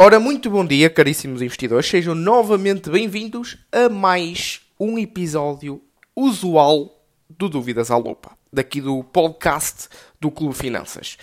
Ora, 0.00 0.20
muito 0.20 0.48
bom 0.48 0.64
dia, 0.64 0.88
caríssimos 0.88 1.42
investidores. 1.42 1.88
Sejam 1.88 2.14
novamente 2.14 2.88
bem-vindos 2.88 3.58
a 3.72 3.88
mais 3.88 4.60
um 4.78 4.96
episódio 4.96 5.82
usual 6.14 7.02
do 7.28 7.48
Dúvidas 7.48 7.90
à 7.90 7.96
Lupa, 7.96 8.30
daqui 8.52 8.80
do 8.80 9.02
podcast 9.02 9.88
do 10.20 10.30
Clube 10.30 10.54
Finanças. 10.54 11.16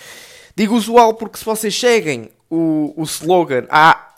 Digo 0.54 0.76
usual 0.76 1.14
porque 1.14 1.38
se 1.38 1.46
vocês 1.46 1.74
seguem 1.74 2.30
o, 2.50 2.94
o 2.98 3.04
slogan 3.04 3.66
à, 3.70 4.14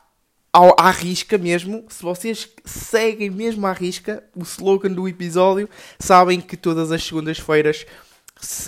à, 0.52 0.88
à 0.88 0.90
risca 0.90 1.38
mesmo, 1.38 1.86
se 1.88 2.02
vocês 2.02 2.50
seguem 2.66 3.30
mesmo 3.30 3.68
à 3.68 3.74
risca 3.74 4.24
o 4.36 4.42
slogan 4.42 4.90
do 4.90 5.08
episódio, 5.08 5.70
sabem 6.00 6.42
que 6.42 6.58
todas 6.58 6.92
as 6.92 7.04
segundas-feiras 7.04 7.86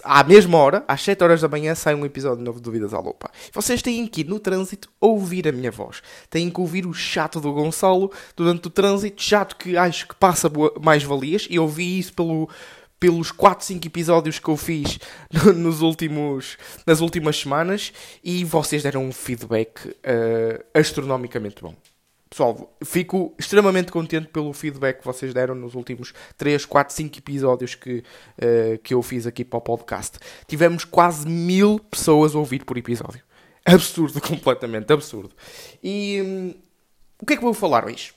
à 0.04 0.24
mesma 0.24 0.58
hora, 0.58 0.84
às 0.88 1.02
7 1.02 1.24
horas 1.24 1.42
da 1.42 1.48
manhã, 1.48 1.76
sai 1.76 1.96
um 1.96 2.06
episódio 2.06 2.44
novo 2.44 2.60
de 2.60 2.64
Dúvidas 2.64 2.94
à 2.94 3.00
Lupa. 3.00 3.30
Vocês 3.54 3.82
têm 3.82 4.06
que 4.08 4.22
ir 4.22 4.28
no 4.28 4.40
trânsito 4.40 4.90
ouvir 5.00 5.48
a 5.48 5.52
minha 5.52 5.72
voz. 5.72 6.02
Têm 6.30 6.50
que 6.50 6.60
ouvir 6.60 6.86
o 6.86 6.94
chato 6.94 7.40
do 7.40 7.54
Gonçalo 7.54 8.12
durante 8.36 8.68
o 8.68 8.70
trânsito, 8.70 9.22
chato 9.22 9.56
que 9.56 9.78
acho 9.78 10.08
que 10.08 10.16
passa 10.16 10.52
mais 10.82 11.04
valias, 11.04 11.48
e 11.50 11.60
ouvi 11.60 12.00
isso 12.00 12.14
pelo, 12.14 12.50
pelos 13.00 13.32
4, 13.32 13.66
5 13.66 13.88
episódios 13.88 14.40
que 14.40 14.50
eu 14.50 14.58
fiz 14.58 15.00
nos 15.56 15.82
últimos, 15.82 16.58
nas 16.86 17.02
últimas 17.02 17.38
semanas, 17.38 17.94
e 18.24 18.44
vocês 18.44 18.84
deram 18.84 19.06
um 19.06 19.12
feedback 19.12 19.88
uh, 19.88 20.64
astronomicamente 20.74 21.62
bom. 21.62 21.76
Pessoal, 22.40 22.74
fico 22.86 23.36
extremamente 23.38 23.92
contente 23.92 24.30
pelo 24.30 24.54
feedback 24.54 25.00
que 25.00 25.06
vocês 25.06 25.34
deram 25.34 25.54
nos 25.54 25.76
últimos 25.76 26.14
3, 26.38 26.64
4, 26.64 26.96
5 26.96 27.18
episódios 27.18 27.76
que, 27.76 27.98
uh, 27.98 28.78
que 28.82 28.94
eu 28.94 29.02
fiz 29.02 29.28
aqui 29.28 29.44
para 29.44 29.58
o 29.58 29.62
podcast. 29.62 30.18
Tivemos 30.48 30.86
quase 30.86 31.28
mil 31.28 31.80
pessoas 31.80 32.34
a 32.34 32.40
ouvir 32.40 32.64
por 32.64 32.78
episódio. 32.78 33.22
Absurdo, 33.66 34.22
completamente 34.24 34.94
absurdo. 34.94 35.32
E 35.84 36.22
hum, 36.26 36.54
o 37.22 37.26
que 37.26 37.34
é 37.34 37.36
que 37.36 37.44
vou 37.44 37.54
falar 37.54 37.84
hoje? 37.84 38.14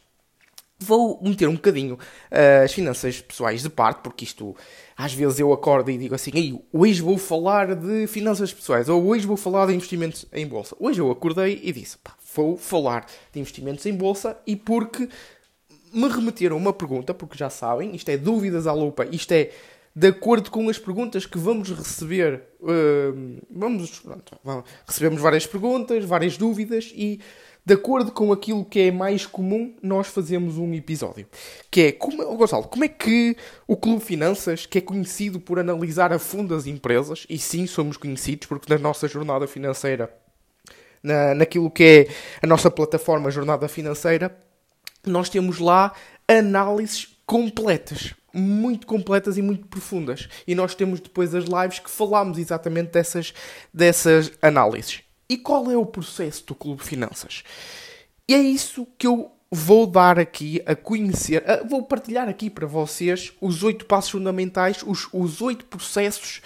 Vou 0.82 1.18
meter 1.22 1.48
um 1.48 1.54
bocadinho 1.54 1.95
uh, 1.95 2.65
as 2.65 2.73
finanças 2.73 3.20
pessoais 3.20 3.62
de 3.62 3.70
parte, 3.70 4.01
porque 4.02 4.24
isto 4.24 4.57
às 4.96 5.12
vezes 5.12 5.38
eu 5.38 5.52
acordo 5.52 5.90
e 5.90 5.98
digo 5.98 6.15
assim: 6.15 6.30
Ei, 6.34 6.60
hoje 6.73 7.01
vou 7.01 7.18
falar 7.18 7.74
de 7.74 8.07
finanças 8.07 8.52
pessoais, 8.52 8.88
ou 8.88 9.04
hoje 9.04 9.26
vou 9.26 9.37
falar 9.37 9.66
de 9.66 9.74
investimentos 9.74 10.26
em 10.32 10.46
bolsa. 10.46 10.76
Hoje 10.79 11.01
eu 11.01 11.10
acordei 11.10 11.60
e 11.62 11.73
disse: 11.73 11.98
pá, 11.98 12.15
vou 12.34 12.57
falar 12.57 13.07
de 13.32 13.40
investimentos 13.40 13.84
em 13.87 13.95
bolsa 13.95 14.37
e 14.46 14.57
porque 14.57 15.09
me 15.92 16.09
remeteram 16.09 16.57
uma 16.57 16.73
pergunta, 16.73 17.12
porque 17.12 17.37
já 17.37 17.51
sabem, 17.51 17.95
isto 17.95 18.09
é 18.09 18.16
dúvidas 18.16 18.66
à 18.66 18.73
lupa, 18.73 19.07
isto 19.10 19.32
é 19.32 19.51
de 19.95 20.09
acordo 20.09 20.51
com 20.51 20.68
as 20.70 20.79
perguntas 20.79 21.26
que 21.26 21.38
vamos 21.38 21.70
receber. 21.70 22.42
Uh, 22.60 23.40
vamos, 23.51 23.98
pronto, 24.01 24.38
vamos, 24.42 24.64
recebemos 24.87 25.20
várias 25.20 25.46
perguntas, 25.46 26.04
várias 26.04 26.37
dúvidas 26.37 26.90
e 26.95 27.20
de 27.65 27.74
acordo 27.74 28.10
com 28.10 28.32
aquilo 28.32 28.65
que 28.65 28.80
é 28.80 28.91
mais 28.91 29.24
comum, 29.24 29.74
nós 29.82 30.09
fazemos 30.09 30.59
um 30.59 30.74
episódio. 30.74 31.27
Que 31.71 31.80
é, 31.82 31.93
como, 31.93 32.23
oh 32.23 32.37
Gonçalo, 32.37 32.65
como 32.65 32.85
é 32.85 32.88
que 32.88 33.37
o 33.66 33.77
Clube 33.77 34.04
Finanças, 34.04 34.66
que 34.66 34.79
é 34.79 34.80
conhecido 34.80 35.38
por 35.38 35.59
analisar 35.59 36.13
a 36.13 36.19
fundo 36.19 36.54
as 36.54 36.66
empresas, 36.66 37.27
e 37.29 37.38
sim 37.38 37.66
somos 37.66 37.96
conhecidos 37.96 38.46
porque 38.49 38.73
na 38.73 38.79
nossa 38.79 39.07
jornada 39.07 39.46
financeira 39.46 40.13
na, 41.02 41.35
naquilo 41.35 41.71
que 41.71 42.09
é 42.09 42.15
a 42.43 42.46
nossa 42.46 42.71
plataforma 42.71 43.30
Jornada 43.30 43.66
Financeira, 43.69 44.37
nós 45.04 45.29
temos 45.29 45.59
lá 45.59 45.93
análises 46.29 47.09
completas, 47.26 48.15
muito 48.32 48.87
completas 48.87 49.37
e 49.37 49.43
muito 49.43 49.66
profundas. 49.66 50.29
E 50.47 50.54
nós 50.54 50.74
temos 50.74 51.01
depois 51.01 51.35
as 51.35 51.45
lives 51.45 51.80
que 51.80 51.91
falamos 51.91 52.38
exatamente 52.38 52.93
dessas, 52.93 53.35
dessas 53.74 54.32
análises. 54.41 55.02
E 55.33 55.38
qual 55.38 55.71
é 55.71 55.77
o 55.79 55.87
processo 55.87 56.45
do 56.45 56.55
Clube 56.55 56.85
Finanças? 56.85 57.43
E 58.29 58.35
é 58.35 58.38
isso 58.38 58.87
que 58.99 59.07
eu 59.07 59.33
vou 59.51 59.87
dar 59.87 60.19
aqui 60.19 60.63
a 60.66 60.77
conhecer, 60.77 61.43
vou 61.66 61.83
partilhar 61.85 62.29
aqui 62.29 62.51
para 62.51 62.66
vocês 62.66 63.33
os 63.41 63.63
oito 63.63 63.87
passos 63.87 64.10
fundamentais, 64.10 64.84
os, 64.84 65.41
oito 65.41 65.65
processos, 65.65 66.42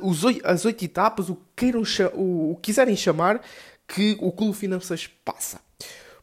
os 0.00 0.22
as 0.44 0.64
oito 0.64 0.84
etapas, 0.84 1.30
o 1.30 1.34
que, 1.34 1.42
queiram, 1.56 1.82
o, 2.14 2.52
o 2.52 2.56
quiserem 2.62 2.94
chamar, 2.94 3.40
que 3.88 4.16
o 4.20 4.30
Clube 4.30 4.56
Finanças 4.56 5.10
passa. 5.24 5.60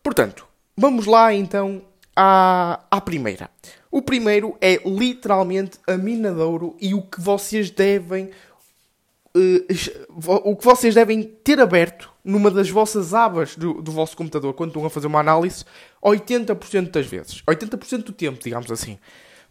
Portanto, 0.02 0.48
vamos 0.78 1.06
lá 1.06 1.34
então 1.34 1.82
à, 2.16 2.80
à 2.90 3.02
primeira. 3.02 3.50
O 3.92 4.02
primeiro 4.02 4.56
é 4.62 4.78
literalmente 4.86 5.78
a 5.86 5.98
mina 5.98 6.32
de 6.32 6.40
ouro 6.40 6.78
e 6.80 6.94
o 6.94 7.02
que 7.02 7.20
vocês 7.20 7.70
devem 7.70 8.30
uh, 9.36 10.50
o 10.50 10.56
que 10.56 10.66
vocês 10.66 10.96
devem 10.96 11.24
ter 11.24 11.60
aberto 11.60 12.12
numa 12.24 12.52
das 12.52 12.70
vossas 12.70 13.14
abas 13.14 13.56
do, 13.56 13.82
do 13.82 13.92
vosso 13.92 14.16
computador 14.16 14.54
quando 14.54 14.70
estão 14.70 14.86
a 14.86 14.90
fazer 14.90 15.08
uma 15.08 15.20
análise 15.20 15.66
80% 16.04 16.92
das 16.92 17.06
vezes. 17.06 17.42
80% 17.44 18.04
do 18.04 18.12
tempo, 18.12 18.40
digamos 18.42 18.72
assim. 18.72 18.98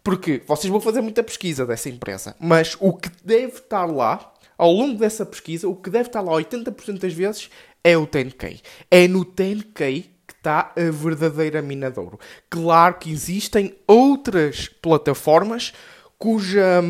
Porque 0.03 0.41
vocês 0.47 0.71
vão 0.71 0.79
fazer 0.79 1.01
muita 1.01 1.23
pesquisa 1.23 1.65
dessa 1.65 1.89
empresa, 1.89 2.35
mas 2.39 2.77
o 2.79 2.93
que 2.93 3.09
deve 3.23 3.57
estar 3.57 3.85
lá, 3.85 4.33
ao 4.57 4.71
longo 4.71 4.97
dessa 4.97 5.25
pesquisa, 5.25 5.67
o 5.67 5.75
que 5.75 5.89
deve 5.89 6.07
estar 6.07 6.21
lá 6.21 6.31
80% 6.31 6.99
das 6.99 7.13
vezes 7.13 7.49
é 7.83 7.97
o 7.97 8.07
10K. 8.07 8.61
É 8.89 9.07
no 9.07 9.25
10K 9.25 10.05
que 10.27 10.33
está 10.33 10.71
a 10.75 10.91
verdadeira 10.91 11.61
mina 11.61 11.91
de 11.91 11.99
ouro. 11.99 12.19
Claro 12.49 12.95
que 12.95 13.11
existem 13.11 13.75
outras 13.87 14.67
plataformas 14.67 15.73
cuja, 16.17 16.83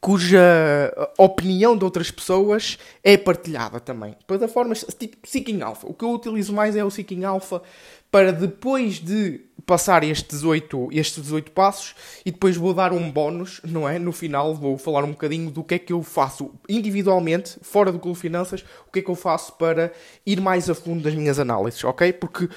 cuja 0.00 0.92
opinião 1.18 1.76
de 1.76 1.84
outras 1.84 2.10
pessoas 2.10 2.78
é 3.02 3.16
partilhada 3.16 3.80
também. 3.80 4.14
Plataformas 4.26 4.84
tipo 4.98 5.16
Seeking 5.24 5.60
Alpha. 5.60 5.86
O 5.88 5.94
que 5.94 6.04
eu 6.04 6.12
utilizo 6.12 6.52
mais 6.52 6.76
é 6.76 6.84
o 6.84 6.90
Seeking 6.90 7.24
Alpha 7.24 7.62
para 8.10 8.32
depois 8.32 8.94
de 8.94 9.40
passar 9.66 10.02
estes 10.02 10.38
18, 10.38 10.88
estes 10.92 11.22
18 11.22 11.50
passos 11.50 11.94
e 12.24 12.30
depois 12.30 12.56
vou 12.56 12.72
dar 12.72 12.90
um 12.90 13.10
bónus, 13.10 13.60
não 13.62 13.86
é? 13.86 13.98
No 13.98 14.12
final 14.12 14.54
vou 14.54 14.78
falar 14.78 15.04
um 15.04 15.10
bocadinho 15.10 15.50
do 15.50 15.62
que 15.62 15.74
é 15.74 15.78
que 15.78 15.92
eu 15.92 16.02
faço 16.02 16.50
individualmente, 16.66 17.58
fora 17.60 17.92
do 17.92 17.98
Clube 17.98 18.18
Finanças, 18.18 18.64
o 18.86 18.90
que 18.90 19.00
é 19.00 19.02
que 19.02 19.10
eu 19.10 19.14
faço 19.14 19.52
para 19.54 19.92
ir 20.24 20.40
mais 20.40 20.70
a 20.70 20.74
fundo 20.74 21.02
das 21.02 21.14
minhas 21.14 21.38
análises, 21.38 21.84
ok? 21.84 22.14
Porque 22.14 22.48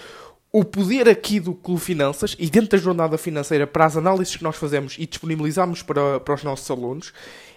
o 0.54 0.66
poder 0.66 1.08
aqui 1.08 1.40
do 1.40 1.54
Clube 1.54 1.82
Finanças 1.82 2.36
e 2.38 2.50
dentro 2.50 2.72
da 2.72 2.78
jornada 2.78 3.18
financeira 3.18 3.66
para 3.66 3.86
as 3.86 3.96
análises 3.96 4.36
que 4.36 4.44
nós 4.44 4.58
fazemos 4.58 4.96
e 5.00 5.06
disponibilizamos 5.06 5.82
para, 5.82 6.20
para 6.20 6.34
os 6.34 6.44
nossos 6.44 6.70
alunos 6.70 7.14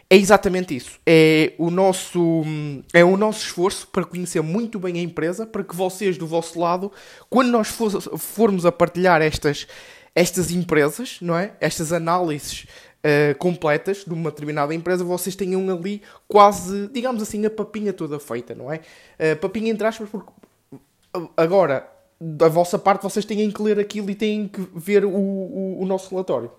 é 0.09 0.17
exatamente 0.17 0.77
isso. 0.77 1.01
É 1.07 1.55
o 1.59 1.71
nosso 1.71 2.45
é 2.93 3.05
o 3.05 3.17
nosso 3.17 3.47
esforço 3.47 3.89
para 3.89 4.05
conhecer 4.05 4.41
muito 4.43 4.79
bem 4.79 4.99
a 4.99 5.03
empresa, 5.03 5.47
para 5.47 5.65
que 5.65 5.75
vocês 5.75 6.17
do 6.19 6.27
vosso 6.27 6.61
lado, 6.61 6.93
quando 7.29 7.49
nós 7.49 7.69
for, 7.69 7.91
formos 8.19 8.67
a 8.67 8.73
partilhar 8.73 9.23
estas 9.23 9.67
estas 10.15 10.51
empresas, 10.51 11.19
não 11.21 11.37
é? 11.37 11.55
Estas 11.61 11.93
análises 11.93 12.67
uh, 13.01 13.37
completas 13.39 14.05
de 14.05 14.13
uma 14.13 14.31
determinada 14.31 14.73
empresa, 14.73 15.03
vocês 15.03 15.35
tenham 15.35 15.69
ali 15.69 16.01
quase, 16.29 16.89
digamos 16.93 17.21
assim, 17.21 17.45
a 17.45 17.51
papinha 17.51 17.93
toda 17.93 18.21
feita, 18.21 18.55
não 18.55 18.73
é? 18.73 18.81
Uh, 19.19 19.37
papinha 19.41 19.73
entre 19.73 19.87
aspas, 19.87 20.09
porque 20.09 20.31
agora 21.37 21.94
da 22.27 22.49
vossa 22.49 22.79
parte 22.79 23.03
vocês 23.03 23.25
têm 23.25 23.51
que 23.51 23.63
ler 23.63 23.79
aquilo 23.79 24.09
e 24.09 24.15
têm 24.15 24.49
que 24.49 24.67
ver 24.75 25.05
o, 25.05 25.11
o, 25.11 25.83
o 25.83 25.85
nosso 25.85 26.09
relatório. 26.09 26.51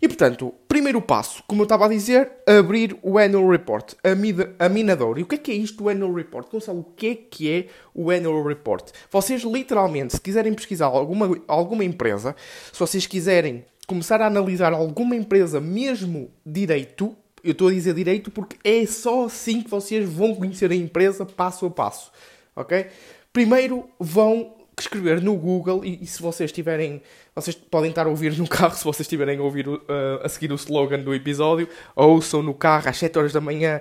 E 0.00 0.06
portanto, 0.06 0.54
primeiro 0.68 1.00
passo, 1.00 1.42
como 1.46 1.62
eu 1.62 1.64
estava 1.64 1.86
a 1.86 1.88
dizer, 1.88 2.30
abrir 2.46 2.96
o 3.02 3.18
Annual 3.18 3.48
Report, 3.48 3.94
a, 4.04 4.14
mida, 4.14 4.54
a 4.58 4.68
minadora. 4.68 5.18
E 5.18 5.22
o 5.22 5.26
que 5.26 5.34
é 5.34 5.38
que 5.38 5.50
é 5.50 5.54
isto 5.54 5.82
do 5.82 5.88
Annual 5.88 6.12
Report? 6.12 6.48
Gonçalo, 6.50 6.80
o 6.80 6.84
que 6.84 7.06
é 7.08 7.14
que 7.14 7.50
é 7.50 7.66
o 7.94 8.10
Annual 8.10 8.44
Report? 8.44 8.90
Vocês 9.10 9.42
literalmente, 9.42 10.14
se 10.14 10.20
quiserem 10.20 10.52
pesquisar 10.52 10.86
alguma, 10.86 11.40
alguma 11.48 11.84
empresa, 11.84 12.36
se 12.72 12.78
vocês 12.78 13.06
quiserem 13.06 13.64
começar 13.86 14.20
a 14.20 14.26
analisar 14.26 14.72
alguma 14.72 15.16
empresa 15.16 15.60
mesmo 15.60 16.30
direito, 16.44 17.16
eu 17.42 17.52
estou 17.52 17.68
a 17.68 17.72
dizer 17.72 17.94
direito 17.94 18.30
porque 18.30 18.56
é 18.62 18.84
só 18.86 19.24
assim 19.24 19.60
que 19.62 19.70
vocês 19.70 20.08
vão 20.08 20.34
conhecer 20.34 20.70
a 20.70 20.74
empresa 20.74 21.26
passo 21.26 21.66
a 21.66 21.70
passo, 21.70 22.12
ok? 22.54 22.86
Primeiro 23.32 23.88
vão 23.98 24.54
escrever 24.82 25.20
no 25.20 25.36
Google 25.36 25.84
e, 25.84 26.02
e, 26.02 26.06
se 26.06 26.20
vocês 26.20 26.50
tiverem, 26.50 27.02
vocês 27.34 27.54
podem 27.54 27.90
estar 27.90 28.06
a 28.06 28.08
ouvir 28.08 28.36
no 28.36 28.48
carro 28.48 28.74
se 28.74 28.84
vocês 28.84 29.06
estiverem 29.06 29.38
a 29.38 29.42
ouvir 29.42 29.68
uh, 29.68 29.80
a 30.22 30.28
seguir 30.28 30.50
o 30.52 30.56
slogan 30.56 31.00
do 31.00 31.14
episódio, 31.14 31.68
ouçam 31.94 32.42
no 32.42 32.54
carro 32.54 32.88
às 32.88 32.98
7 32.98 33.18
horas 33.18 33.32
da 33.32 33.40
manhã 33.40 33.80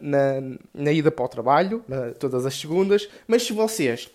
na, 0.00 0.40
na 0.72 0.92
ida 0.92 1.10
para 1.10 1.24
o 1.24 1.28
trabalho, 1.28 1.84
na, 1.86 2.12
todas 2.12 2.46
as 2.46 2.54
segundas, 2.54 3.08
mas 3.26 3.42
se 3.42 3.52
vocês 3.52 4.10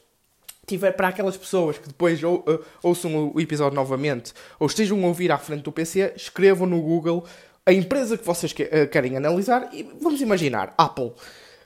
tiver 0.65 0.91
para 0.91 1.07
aquelas 1.07 1.37
pessoas 1.37 1.77
que 1.77 1.87
depois 1.87 2.21
ou, 2.23 2.39
uh, 2.39 2.63
ouçam 2.83 3.31
o 3.33 3.39
episódio 3.39 3.75
novamente 3.75 4.33
ou 4.59 4.67
estejam 4.67 5.01
a 5.03 5.07
ouvir 5.07 5.31
à 5.31 5.37
frente 5.37 5.63
do 5.63 5.71
PC, 5.71 6.13
escrevam 6.15 6.67
no 6.67 6.81
Google 6.81 7.25
a 7.65 7.71
empresa 7.71 8.17
que 8.17 8.25
vocês 8.25 8.51
que, 8.51 8.63
uh, 8.63 8.87
querem 8.91 9.15
analisar 9.15 9.69
e 9.73 9.83
vamos 10.01 10.21
imaginar, 10.21 10.73
Apple. 10.77 11.13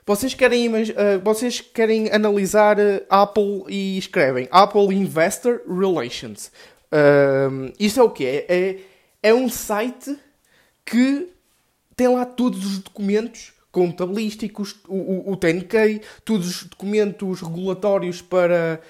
Vocês 0.04 0.34
querem, 0.34 0.68
uh, 0.68 0.74
vocês 1.22 1.60
querem 1.60 2.10
analisar 2.10 2.76
uh, 2.76 3.04
Apple 3.08 3.64
e 3.68 3.96
escrevem 3.96 4.48
Apple 4.50 4.92
Investor 4.94 5.60
Relations. 5.68 6.50
Uh, 6.90 7.72
isto 7.78 8.00
é 8.00 8.02
o 8.02 8.10
que 8.10 8.26
é? 8.26 8.46
é? 8.48 8.78
É 9.22 9.34
um 9.34 9.48
site 9.48 10.18
que 10.84 11.28
tem 11.94 12.08
lá 12.08 12.26
todos 12.26 12.66
os 12.66 12.78
documentos 12.80 13.52
contabilísticos, 13.70 14.74
o, 14.88 14.96
o, 14.96 15.32
o 15.32 15.36
TNK, 15.36 16.02
todos 16.24 16.48
os 16.48 16.64
documentos 16.64 17.40
regulatórios 17.40 18.20
para 18.20 18.80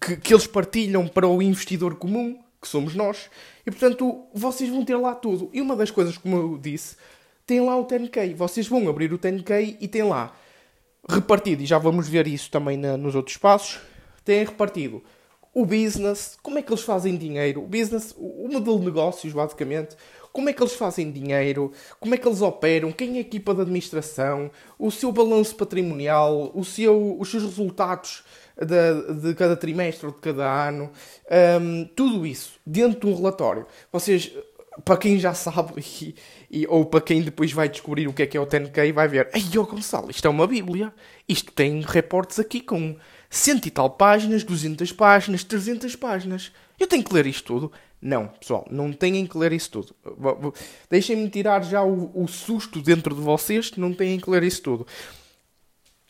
que, 0.00 0.16
que 0.16 0.32
eles 0.32 0.46
partilham 0.46 1.08
para 1.08 1.26
o 1.26 1.42
investidor 1.42 1.96
comum, 1.96 2.38
que 2.62 2.68
somos 2.68 2.94
nós, 2.94 3.28
e 3.66 3.70
portanto 3.70 4.24
vocês 4.32 4.70
vão 4.70 4.84
ter 4.84 4.96
lá 4.96 5.14
tudo. 5.14 5.50
E 5.52 5.60
uma 5.60 5.74
das 5.74 5.90
coisas, 5.90 6.16
como 6.16 6.36
eu 6.36 6.58
disse, 6.58 6.96
tem 7.50 7.60
lá 7.60 7.76
o 7.76 7.84
TNK. 7.84 8.32
Vocês 8.34 8.68
vão 8.68 8.88
abrir 8.88 9.12
o 9.12 9.18
TNK 9.18 9.76
e 9.80 9.88
tem 9.88 10.04
lá 10.04 10.32
repartido, 11.08 11.64
e 11.64 11.66
já 11.66 11.78
vamos 11.78 12.08
ver 12.08 12.28
isso 12.28 12.48
também 12.48 12.76
na, 12.76 12.96
nos 12.96 13.16
outros 13.16 13.36
passos, 13.36 13.80
tem 14.24 14.44
repartido 14.44 15.02
o 15.52 15.66
business, 15.66 16.38
como 16.40 16.60
é 16.60 16.62
que 16.62 16.70
eles 16.70 16.84
fazem 16.84 17.16
dinheiro, 17.16 17.60
o 17.64 17.66
business, 17.66 18.14
o 18.16 18.46
modelo 18.46 18.78
de 18.78 18.84
negócios, 18.84 19.32
basicamente, 19.32 19.96
como 20.32 20.48
é 20.48 20.52
que 20.52 20.62
eles 20.62 20.74
fazem 20.74 21.10
dinheiro, 21.10 21.72
como 21.98 22.14
é 22.14 22.18
que 22.18 22.28
eles 22.28 22.40
operam, 22.40 22.92
quem 22.92 23.14
é 23.14 23.18
a 23.18 23.20
equipa 23.22 23.52
de 23.52 23.62
administração, 23.62 24.48
o 24.78 24.88
seu 24.92 25.10
balanço 25.10 25.56
patrimonial, 25.56 26.52
o 26.54 26.64
seu, 26.64 27.18
os 27.18 27.28
seus 27.32 27.42
resultados 27.42 28.22
de, 28.56 29.14
de 29.22 29.34
cada 29.34 29.56
trimestre 29.56 30.06
ou 30.06 30.12
de 30.12 30.20
cada 30.20 30.68
ano, 30.68 30.90
um, 31.60 31.84
tudo 31.96 32.24
isso 32.24 32.60
dentro 32.64 33.00
de 33.00 33.06
um 33.08 33.16
relatório. 33.16 33.66
Vocês, 33.90 34.32
para 34.84 34.96
quem 34.96 35.18
já 35.18 35.34
sabe, 35.34 35.74
e, 35.80 36.14
e, 36.50 36.66
ou 36.66 36.84
para 36.84 37.00
quem 37.00 37.22
depois 37.22 37.52
vai 37.52 37.68
descobrir 37.68 38.08
o 38.08 38.12
que 38.12 38.22
é 38.22 38.26
que 38.26 38.36
é 38.36 38.40
o 38.40 38.46
TNK, 38.46 38.92
vai 38.92 39.08
ver, 39.08 39.30
ei, 39.34 39.58
oh 39.58 39.64
Gonçalo, 39.64 40.10
isto 40.10 40.26
é 40.26 40.30
uma 40.30 40.46
bíblia, 40.46 40.92
isto 41.28 41.52
tem 41.52 41.80
reportes 41.80 42.38
aqui 42.38 42.60
com 42.60 42.96
cento 43.28 43.66
e 43.66 43.70
tal 43.70 43.90
páginas, 43.90 44.42
200 44.42 44.92
páginas, 44.92 45.44
300 45.44 45.94
páginas. 45.96 46.52
Eu 46.78 46.86
tenho 46.86 47.04
que 47.04 47.12
ler 47.12 47.26
isto 47.26 47.44
tudo? 47.44 47.72
Não, 48.02 48.28
pessoal, 48.28 48.66
não 48.70 48.92
têm 48.92 49.26
que 49.26 49.36
ler 49.36 49.52
isso 49.52 49.70
tudo. 49.70 49.94
Deixem-me 50.88 51.28
tirar 51.28 51.62
já 51.62 51.82
o, 51.82 52.10
o, 52.14 52.26
susto 52.26 52.80
dentro 52.80 53.14
de 53.14 53.20
vocês, 53.20 53.72
não 53.76 53.92
têm 53.92 54.18
que 54.18 54.30
ler 54.30 54.42
isso 54.42 54.62
tudo. 54.62 54.86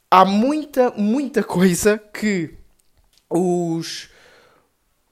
Há 0.08 0.24
muita, 0.24 0.92
muita 0.96 1.42
coisa 1.42 1.98
que 1.98 2.54
os, 3.28 4.08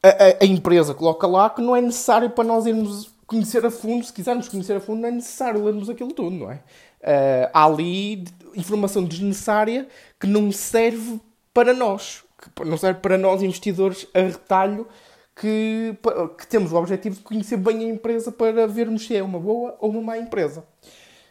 a, 0.02 0.44
a, 0.44 0.46
empresa 0.46 0.94
coloca 0.94 1.26
lá 1.26 1.50
que 1.50 1.60
não 1.60 1.74
é 1.74 1.80
necessário 1.80 2.30
para 2.30 2.44
nós 2.44 2.64
irmos 2.64 3.10
conhecer 3.28 3.64
a 3.64 3.70
fundo. 3.70 4.04
Se 4.04 4.12
quisermos 4.12 4.48
conhecer 4.48 4.74
a 4.74 4.80
fundo, 4.80 5.02
não 5.02 5.08
é 5.08 5.12
necessário 5.12 5.62
lermos 5.62 5.88
aquilo 5.88 6.12
tudo, 6.12 6.34
não 6.34 6.50
é? 6.50 6.56
Uh, 7.00 7.50
há 7.52 7.64
ali 7.64 8.24
informação 8.56 9.04
desnecessária 9.04 9.86
que 10.18 10.26
não 10.26 10.50
serve 10.50 11.20
para 11.54 11.72
nós, 11.72 12.24
que 12.42 12.64
não 12.64 12.76
serve 12.76 12.98
para 12.98 13.16
nós 13.16 13.40
investidores 13.40 14.08
a 14.12 14.20
retalho 14.20 14.88
que, 15.36 15.96
que, 16.36 16.46
temos 16.48 16.72
o 16.72 16.76
objetivo 16.76 17.16
de 17.16 17.22
conhecer 17.22 17.56
bem 17.56 17.84
a 17.84 17.88
empresa 17.88 18.32
para 18.32 18.66
vermos 18.66 19.06
se 19.06 19.14
é 19.14 19.22
uma 19.22 19.38
boa 19.38 19.76
ou 19.78 19.90
uma 19.90 20.00
má 20.00 20.18
empresa. 20.18 20.64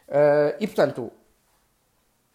Uh, 0.07 0.55
e 0.61 0.67
portanto, 0.67 1.11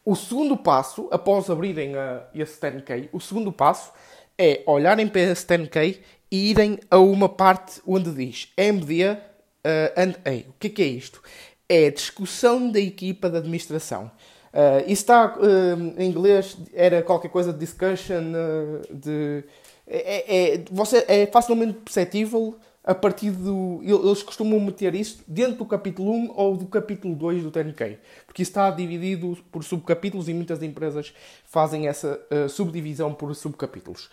o 0.04 0.14
segundo 0.14 0.56
passo, 0.56 1.08
após 1.10 1.48
abrirem 1.48 1.96
a, 1.96 2.24
esse 2.34 2.60
10K, 2.60 3.08
o 3.12 3.20
segundo 3.20 3.50
passo 3.50 3.92
é 4.36 4.62
olharem 4.66 5.08
para 5.08 5.22
esse 5.22 5.46
10K 5.46 5.98
e 6.30 6.50
irem 6.50 6.78
a 6.90 6.98
uma 6.98 7.28
parte 7.28 7.80
onde 7.86 8.10
diz 8.10 8.52
MD 8.56 9.16
uh. 9.64 10.50
O 10.50 10.54
que 10.58 10.66
é, 10.68 10.70
que 10.70 10.82
é 10.82 10.86
isto? 10.86 11.22
É 11.68 11.90
discussão 11.90 12.70
da 12.70 12.80
equipa 12.80 13.30
de 13.30 13.38
administração. 13.38 14.10
Uh, 14.52 14.80
isso 14.82 15.02
está 15.02 15.34
uh, 15.38 15.94
em 15.98 16.10
inglês, 16.10 16.58
era 16.74 17.02
qualquer 17.02 17.30
coisa 17.30 17.54
de 17.54 17.58
discussion, 17.58 18.22
uh, 18.22 18.94
de, 18.94 19.44
é, 19.86 20.54
é, 20.54 20.64
você, 20.70 21.04
é 21.08 21.26
facilmente 21.26 21.72
perceptível 21.72 22.58
a 22.84 22.94
partir 22.94 23.30
do. 23.30 23.80
Eles 23.82 24.22
costumam 24.22 24.60
meter 24.60 24.94
isso 24.94 25.24
dentro 25.26 25.56
do 25.56 25.64
capítulo 25.64 26.12
1 26.12 26.32
ou 26.36 26.56
do 26.56 26.66
capítulo 26.66 27.14
2 27.14 27.44
do 27.44 27.50
TNK, 27.50 27.98
porque 28.26 28.42
isso 28.42 28.50
está 28.50 28.70
dividido 28.70 29.38
por 29.50 29.64
subcapítulos 29.64 30.28
e 30.28 30.34
muitas 30.34 30.62
empresas 30.62 31.14
fazem 31.46 31.86
essa 31.86 32.20
subdivisão 32.48 33.14
por 33.14 33.34
subcapítulos. 33.34 34.10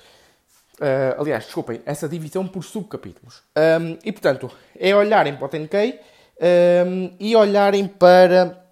Aliás, 1.17 1.45
desculpem, 1.45 1.81
essa 1.85 2.07
divisão 2.07 2.47
por 2.47 2.63
subcapítulos. 2.63 3.43
Um, 3.57 3.97
e 4.03 4.11
portanto, 4.11 4.51
é 4.77 4.95
olharem 4.95 5.35
para 5.35 5.45
o 5.45 5.49
TNK 5.49 5.99
um, 6.85 7.13
e 7.19 7.35
olharem 7.35 7.87
para 7.87 8.65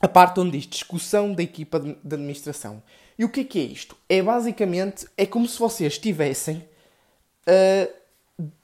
a 0.00 0.08
parte 0.08 0.38
onde 0.40 0.58
diz 0.58 0.66
discussão 0.66 1.32
da 1.32 1.42
equipa 1.42 1.80
de, 1.80 1.96
administração. 2.04 2.82
E 3.18 3.24
o 3.24 3.28
que 3.28 3.40
é 3.40 3.44
que 3.44 3.58
é 3.58 3.62
isto? 3.62 3.96
É 4.08 4.22
basicamente, 4.22 5.06
é 5.16 5.26
como 5.26 5.48
se 5.48 5.58
vocês 5.58 5.94
estivessem 5.94 6.64
uh, 7.48 7.92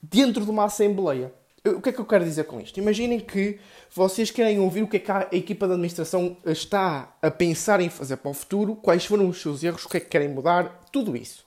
dentro 0.02 0.44
de 0.44 0.50
uma 0.50 0.64
assembleia. 0.64 1.32
O 1.66 1.80
que 1.80 1.88
é 1.88 1.92
que 1.92 1.98
eu 1.98 2.04
quero 2.04 2.24
dizer 2.24 2.44
com 2.44 2.60
isto? 2.60 2.78
Imaginem 2.78 3.18
que 3.18 3.58
vocês 3.90 4.30
querem 4.30 4.60
ouvir 4.60 4.82
o 4.82 4.86
que 4.86 4.98
é 4.98 5.00
que 5.00 5.10
a 5.10 5.28
equipa 5.32 5.66
de 5.66 5.72
administração 5.72 6.36
está 6.44 7.16
a 7.22 7.30
pensar 7.30 7.80
em 7.80 7.88
fazer 7.88 8.18
para 8.18 8.30
o 8.30 8.34
futuro, 8.34 8.76
quais 8.76 9.06
foram 9.06 9.28
os 9.28 9.40
seus 9.40 9.64
erros, 9.64 9.84
o 9.84 9.88
que 9.88 9.96
é 9.96 10.00
que 10.00 10.10
querem 10.10 10.28
mudar, 10.28 10.82
tudo 10.92 11.16
isso. 11.16 11.44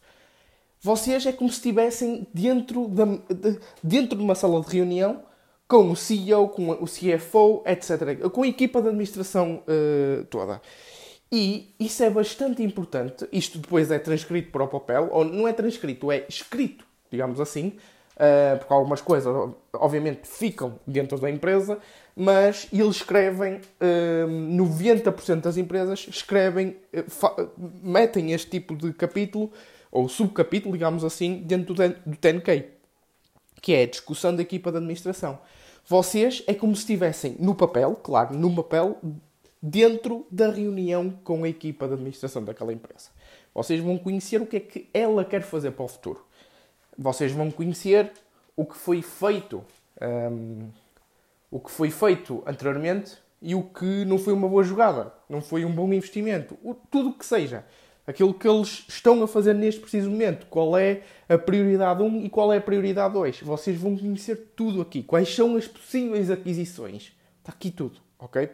Vocês 0.82 1.26
é 1.26 1.32
como 1.32 1.50
se 1.50 1.58
estivessem 1.58 2.28
dentro, 2.34 2.88
de, 2.88 3.60
dentro 3.84 4.18
de 4.18 4.24
uma 4.24 4.36
sala 4.36 4.62
de 4.62 4.76
reunião 4.76 5.24
com 5.68 5.92
o 5.92 5.96
CEO, 5.96 6.48
com 6.50 6.70
o 6.70 6.86
CFO, 6.86 7.64
etc. 7.66 8.30
Com 8.32 8.44
a 8.44 8.48
equipa 8.48 8.82
de 8.82 8.88
administração 8.88 9.64
uh, 9.68 10.24
toda. 10.26 10.62
E 11.32 11.76
isso 11.80 12.04
é 12.04 12.10
bastante 12.10 12.64
importante. 12.64 13.28
Isto 13.32 13.60
depois 13.60 13.92
é 13.92 14.00
transcrito 14.00 14.52
para 14.52 14.64
o 14.64 14.68
papel, 14.68 15.10
ou 15.12 15.26
não 15.26 15.48
é 15.48 15.52
transcrito, 15.52 16.12
é 16.12 16.26
escrito, 16.30 16.86
digamos 17.12 17.42
assim, 17.42 17.74
uh, 18.16 18.58
porque 18.58 18.74
algumas 18.74 19.02
coisas, 19.02 19.34
obviamente, 19.74 20.22
ficam 20.26 20.80
dentro 20.88 21.20
da 21.20 21.30
empresa, 21.30 21.80
mas 22.16 22.68
eles 22.72 22.96
escrevem, 22.98 23.56
uh, 23.56 23.60
eh, 23.82 24.26
90% 24.26 25.42
das 25.42 25.58
empresas 25.58 26.08
escrevem, 26.10 26.78
metem 27.84 28.32
este 28.32 28.50
tipo 28.50 28.76
de 28.76 28.94
capítulo, 28.94 29.52
ou 29.92 30.08
subcapítulo, 30.10 30.74
digamos 30.74 31.04
assim, 31.04 31.42
dentro 31.42 31.74
do, 31.74 31.90
do 31.90 32.18
TNK, 32.18 32.66
que 33.62 33.74
é 33.74 33.84
a 33.84 33.88
discussão 33.88 34.36
da 34.36 34.42
equipa 34.42 34.72
de 34.72 34.78
administração. 34.78 35.40
Vocês 35.86 36.44
é 36.48 36.54
como 36.54 36.76
se 36.76 36.82
estivessem 36.82 37.36
no 37.40 37.56
papel, 37.56 37.96
claro, 37.96 38.36
no 38.36 38.54
papel, 38.56 39.00
dentro 39.62 40.28
da 40.30 40.52
reunião 40.52 41.10
com 41.24 41.44
a 41.44 41.50
equipa 41.50 41.88
de 41.88 41.94
administração 41.94 42.44
daquela 42.44 42.74
empresa. 42.74 43.10
Vocês 43.54 43.82
vão 43.82 43.98
conhecer 43.98 44.42
o 44.42 44.46
que 44.46 44.58
é 44.58 44.60
que 44.60 44.90
ela 44.94 45.26
quer 45.26 45.42
fazer 45.42 45.72
para 45.72 45.86
o 45.86 45.88
futuro. 45.88 46.26
Vocês 46.98 47.32
vão 47.32 47.50
conhecer 47.50 48.12
o 48.56 48.66
que 48.66 48.76
foi 48.76 49.02
feito, 49.02 49.64
um, 50.02 50.70
o 51.50 51.60
que 51.60 51.72
foi 51.72 51.90
feito 51.90 52.44
anteriormente 52.46 53.18
e 53.42 53.56
o 53.56 53.64
que 53.64 54.04
não 54.06 54.18
foi 54.18 54.34
uma 54.34 54.48
boa 54.48 54.64
jogada, 54.64 55.14
não 55.30 55.42
foi 55.42 55.64
um 55.64 55.72
bom 55.72 55.92
investimento, 55.94 56.58
tudo 56.90 57.10
o 57.10 57.14
que 57.14 57.26
seja 57.26 57.64
aquilo 58.08 58.34
que 58.34 58.48
eles 58.48 58.86
estão 58.88 59.22
a 59.22 59.28
fazer 59.28 59.54
neste 59.54 59.82
preciso 59.82 60.10
momento, 60.10 60.48
qual 60.48 60.78
é 60.78 61.02
a 61.28 61.38
prioridade 61.38 62.02
1 62.02 62.26
e 62.26 62.30
qual 62.30 62.54
é 62.54 62.58
a 62.58 62.62
prioridade 62.62 63.14
2. 63.14 63.42
Vocês 63.42 63.78
vão 63.78 63.98
conhecer 63.98 64.54
tudo 64.56 64.82
aqui, 64.82 65.04
quais 65.04 65.36
são 65.36 65.58
as 65.58 65.68
possíveis 65.68 66.32
aquisições. 66.32 67.12
Está 67.40 67.52
aqui 67.52 67.70
tudo, 67.70 68.00
ok? 68.18 68.50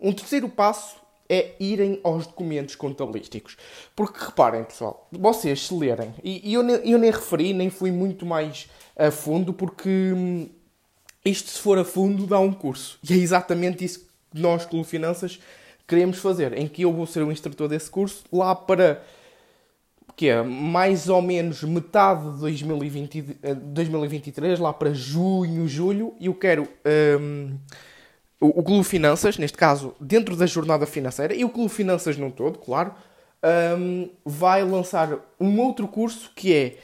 Um 0.00 0.12
terceiro 0.12 0.48
passo 0.48 0.96
é 1.28 1.54
irem 1.60 2.00
aos 2.02 2.26
documentos 2.26 2.74
contabilísticos. 2.74 3.56
Porque 3.94 4.24
reparem, 4.24 4.64
pessoal, 4.64 5.08
vocês 5.12 5.66
se 5.66 5.74
lerem, 5.74 6.14
e, 6.24 6.52
eu, 6.54 6.62
nem, 6.62 6.76
eu 6.90 6.98
nem 6.98 7.10
referi, 7.10 7.52
nem 7.52 7.68
fui 7.68 7.90
muito 7.90 8.24
mais 8.24 8.68
a 8.96 9.10
fundo, 9.10 9.52
porque 9.52 9.88
hum, 9.88 10.48
isto, 11.24 11.50
se 11.50 11.58
for 11.58 11.78
a 11.78 11.84
fundo, 11.84 12.26
dá 12.26 12.38
um 12.38 12.52
curso. 12.52 12.98
E 13.08 13.12
é 13.12 13.16
exatamente 13.16 13.84
isso 13.84 14.00
que 14.00 14.40
nós, 14.40 14.64
Clube 14.64 14.86
Finanças, 14.86 15.38
queremos 15.86 16.18
fazer, 16.18 16.56
em 16.58 16.66
que 16.66 16.82
eu 16.82 16.92
vou 16.92 17.06
ser 17.06 17.22
o 17.22 17.32
instrutor 17.32 17.68
desse 17.68 17.90
curso, 17.90 18.24
lá 18.32 18.54
para 18.54 19.02
que 20.16 20.28
é 20.28 20.42
mais 20.42 21.08
ou 21.10 21.20
menos 21.20 21.62
metade 21.62 22.32
de 22.32 22.40
2020, 22.40 23.22
2023, 23.62 24.58
lá 24.58 24.72
para 24.72 24.94
junho, 24.94 25.68
julho, 25.68 26.14
e 26.18 26.26
eu 26.26 26.34
quero 26.34 26.66
um, 27.20 27.58
o, 28.40 28.60
o 28.60 28.62
Clube 28.62 28.84
Finanças, 28.84 29.36
neste 29.36 29.58
caso, 29.58 29.94
dentro 30.00 30.34
da 30.34 30.46
jornada 30.46 30.86
financeira, 30.86 31.34
e 31.34 31.44
o 31.44 31.50
Clube 31.50 31.68
Finanças 31.68 32.16
não 32.16 32.30
todo, 32.30 32.58
claro, 32.58 32.94
um, 33.78 34.08
vai 34.24 34.64
lançar 34.64 35.18
um 35.38 35.60
outro 35.60 35.86
curso 35.86 36.32
que 36.34 36.54
é 36.54 36.78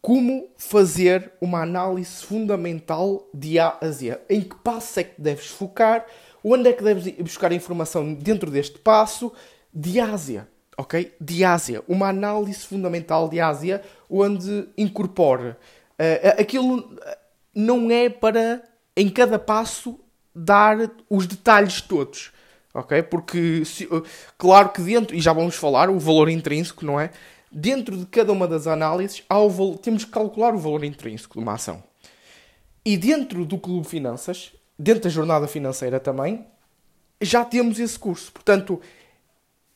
como 0.00 0.48
fazer 0.56 1.32
uma 1.40 1.62
análise 1.62 2.24
fundamental 2.24 3.28
de 3.34 3.58
A 3.58 3.76
a 3.80 3.90
Z. 3.90 4.20
Em 4.30 4.40
que 4.40 4.54
passo 4.54 5.00
é 5.00 5.04
que 5.04 5.20
deves 5.20 5.48
focar, 5.48 6.06
Onde 6.48 6.68
é 6.68 6.72
que 6.72 6.84
deves 6.84 7.12
buscar 7.18 7.50
informação 7.50 8.14
dentro 8.14 8.52
deste 8.52 8.78
passo? 8.78 9.32
De 9.74 9.98
Ásia, 9.98 10.46
ok? 10.78 11.12
De 11.20 11.44
Ásia. 11.44 11.82
Uma 11.88 12.08
análise 12.10 12.60
fundamental 12.60 13.28
de 13.28 13.40
Ásia 13.40 13.82
onde 14.08 14.68
incorpora. 14.78 15.58
Uh, 15.98 16.40
aquilo 16.40 16.96
não 17.52 17.90
é 17.90 18.08
para, 18.08 18.62
em 18.96 19.08
cada 19.08 19.40
passo, 19.40 19.98
dar 20.32 20.88
os 21.10 21.26
detalhes 21.26 21.80
todos. 21.80 22.30
Ok? 22.72 23.02
Porque, 23.02 23.64
se, 23.64 23.88
claro 24.38 24.68
que 24.68 24.82
dentro, 24.82 25.16
e 25.16 25.20
já 25.20 25.32
vamos 25.32 25.56
falar, 25.56 25.90
o 25.90 25.98
valor 25.98 26.28
intrínseco, 26.28 26.86
não 26.86 27.00
é? 27.00 27.10
Dentro 27.50 27.96
de 27.96 28.06
cada 28.06 28.30
uma 28.30 28.46
das 28.46 28.68
análises, 28.68 29.24
o, 29.28 29.76
temos 29.78 30.04
que 30.04 30.12
calcular 30.12 30.54
o 30.54 30.58
valor 30.58 30.84
intrínseco 30.84 31.38
de 31.38 31.42
uma 31.42 31.54
ação. 31.54 31.82
E 32.84 32.96
dentro 32.96 33.44
do 33.44 33.58
Clube 33.58 33.88
Finanças, 33.88 34.52
dentro 34.78 35.04
da 35.04 35.08
jornada 35.08 35.46
financeira 35.46 35.98
também, 35.98 36.46
já 37.20 37.44
temos 37.44 37.78
esse 37.78 37.98
curso. 37.98 38.32
Portanto, 38.32 38.80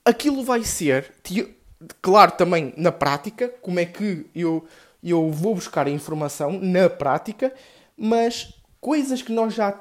aquilo 0.05 0.43
vai 0.43 0.63
ser, 0.65 1.13
claro, 2.03 2.33
também 2.33 2.75
na 2.77 2.93
prática, 2.93 3.49
como 3.61 3.81
é 3.81 3.87
que 3.87 4.27
eu, 4.35 4.65
eu 5.03 5.31
vou 5.31 5.55
buscar 5.55 5.87
a 5.87 5.91
informação 5.91 6.59
na 6.61 6.89
prática, 6.89 7.53
mas 7.97 8.55
coisas 8.81 9.23
que 9.23 9.33
nós 9.33 9.55
já 9.55 9.79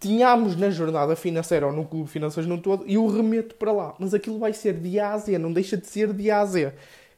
tínhamos 0.00 0.56
na 0.56 0.70
jornada 0.70 1.14
financeira 1.14 1.66
ou 1.66 1.72
no 1.72 1.84
clube 1.84 2.10
financeiro 2.10 2.48
no 2.48 2.60
todo, 2.60 2.84
eu 2.86 3.06
remeto 3.06 3.54
para 3.54 3.72
lá. 3.72 3.94
Mas 3.98 4.12
aquilo 4.12 4.38
vai 4.38 4.52
ser 4.52 4.74
de 4.74 4.98
A 4.98 5.12
a 5.12 5.18
Z, 5.18 5.38
não 5.38 5.52
deixa 5.52 5.76
de 5.76 5.86
ser 5.86 6.12
de 6.12 6.30
A 6.30 6.40
a 6.40 6.46
Z. 6.46 6.72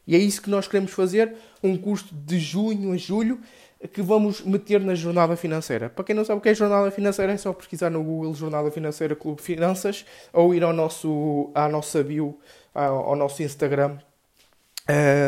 E 0.06 0.14
é 0.14 0.18
isso 0.18 0.42
que 0.42 0.50
nós 0.50 0.66
queremos 0.66 0.92
fazer, 0.92 1.34
um 1.62 1.76
curso 1.76 2.14
de 2.14 2.38
junho 2.38 2.92
a 2.92 2.96
julho, 2.96 3.40
que 3.88 4.02
vamos 4.02 4.42
meter 4.42 4.80
na 4.80 4.94
jornada 4.94 5.36
financeira. 5.36 5.88
Para 5.88 6.04
quem 6.04 6.14
não 6.14 6.24
sabe 6.24 6.38
o 6.38 6.42
que 6.42 6.50
é 6.50 6.54
jornada 6.54 6.90
financeira, 6.90 7.32
é 7.32 7.36
só 7.36 7.52
pesquisar 7.52 7.90
no 7.90 8.02
Google 8.02 8.34
Jornada 8.34 8.70
Financeira 8.70 9.16
Clube 9.16 9.40
Finanças 9.40 10.04
ou 10.32 10.54
ir 10.54 10.62
ao 10.62 10.72
nosso, 10.72 11.50
à 11.54 11.68
nossa 11.68 12.02
bio, 12.02 12.38
ao 12.74 13.16
nosso 13.16 13.42
Instagram. 13.42 13.96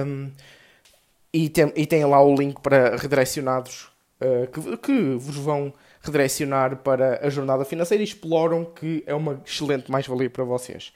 Um, 0.06 0.30
e, 1.32 1.49
tem, 1.49 1.73
e 1.75 1.87
tem 1.87 2.04
lá 2.04 2.23
o 2.23 2.35
link 2.35 2.61
para 2.61 2.97
redirecionados 2.97 3.88
uh, 4.21 4.47
que, 4.49 4.76
que 4.78 5.14
vos 5.16 5.37
vão 5.37 5.73
redirecionar 6.02 6.76
para 6.76 7.26
a 7.26 7.30
jornada 7.30 7.64
financeira 7.64 8.02
e 8.02 8.06
exploram 8.06 8.64
que 8.64 9.02
é 9.06 9.14
uma 9.14 9.40
excelente 9.47 9.90
mais-valia 9.90 10.28
para 10.28 10.44
vocês. 10.44 10.92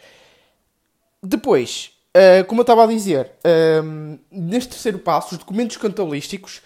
Depois, 1.22 1.92
uh, 2.14 2.44
como 2.44 2.60
eu 2.60 2.64
estava 2.64 2.84
a 2.84 2.86
dizer, 2.86 3.30
um, 3.82 4.18
neste 4.30 4.70
terceiro 4.70 4.98
passo, 4.98 5.32
os 5.32 5.38
documentos 5.38 5.76
contabilísticos 5.78 6.60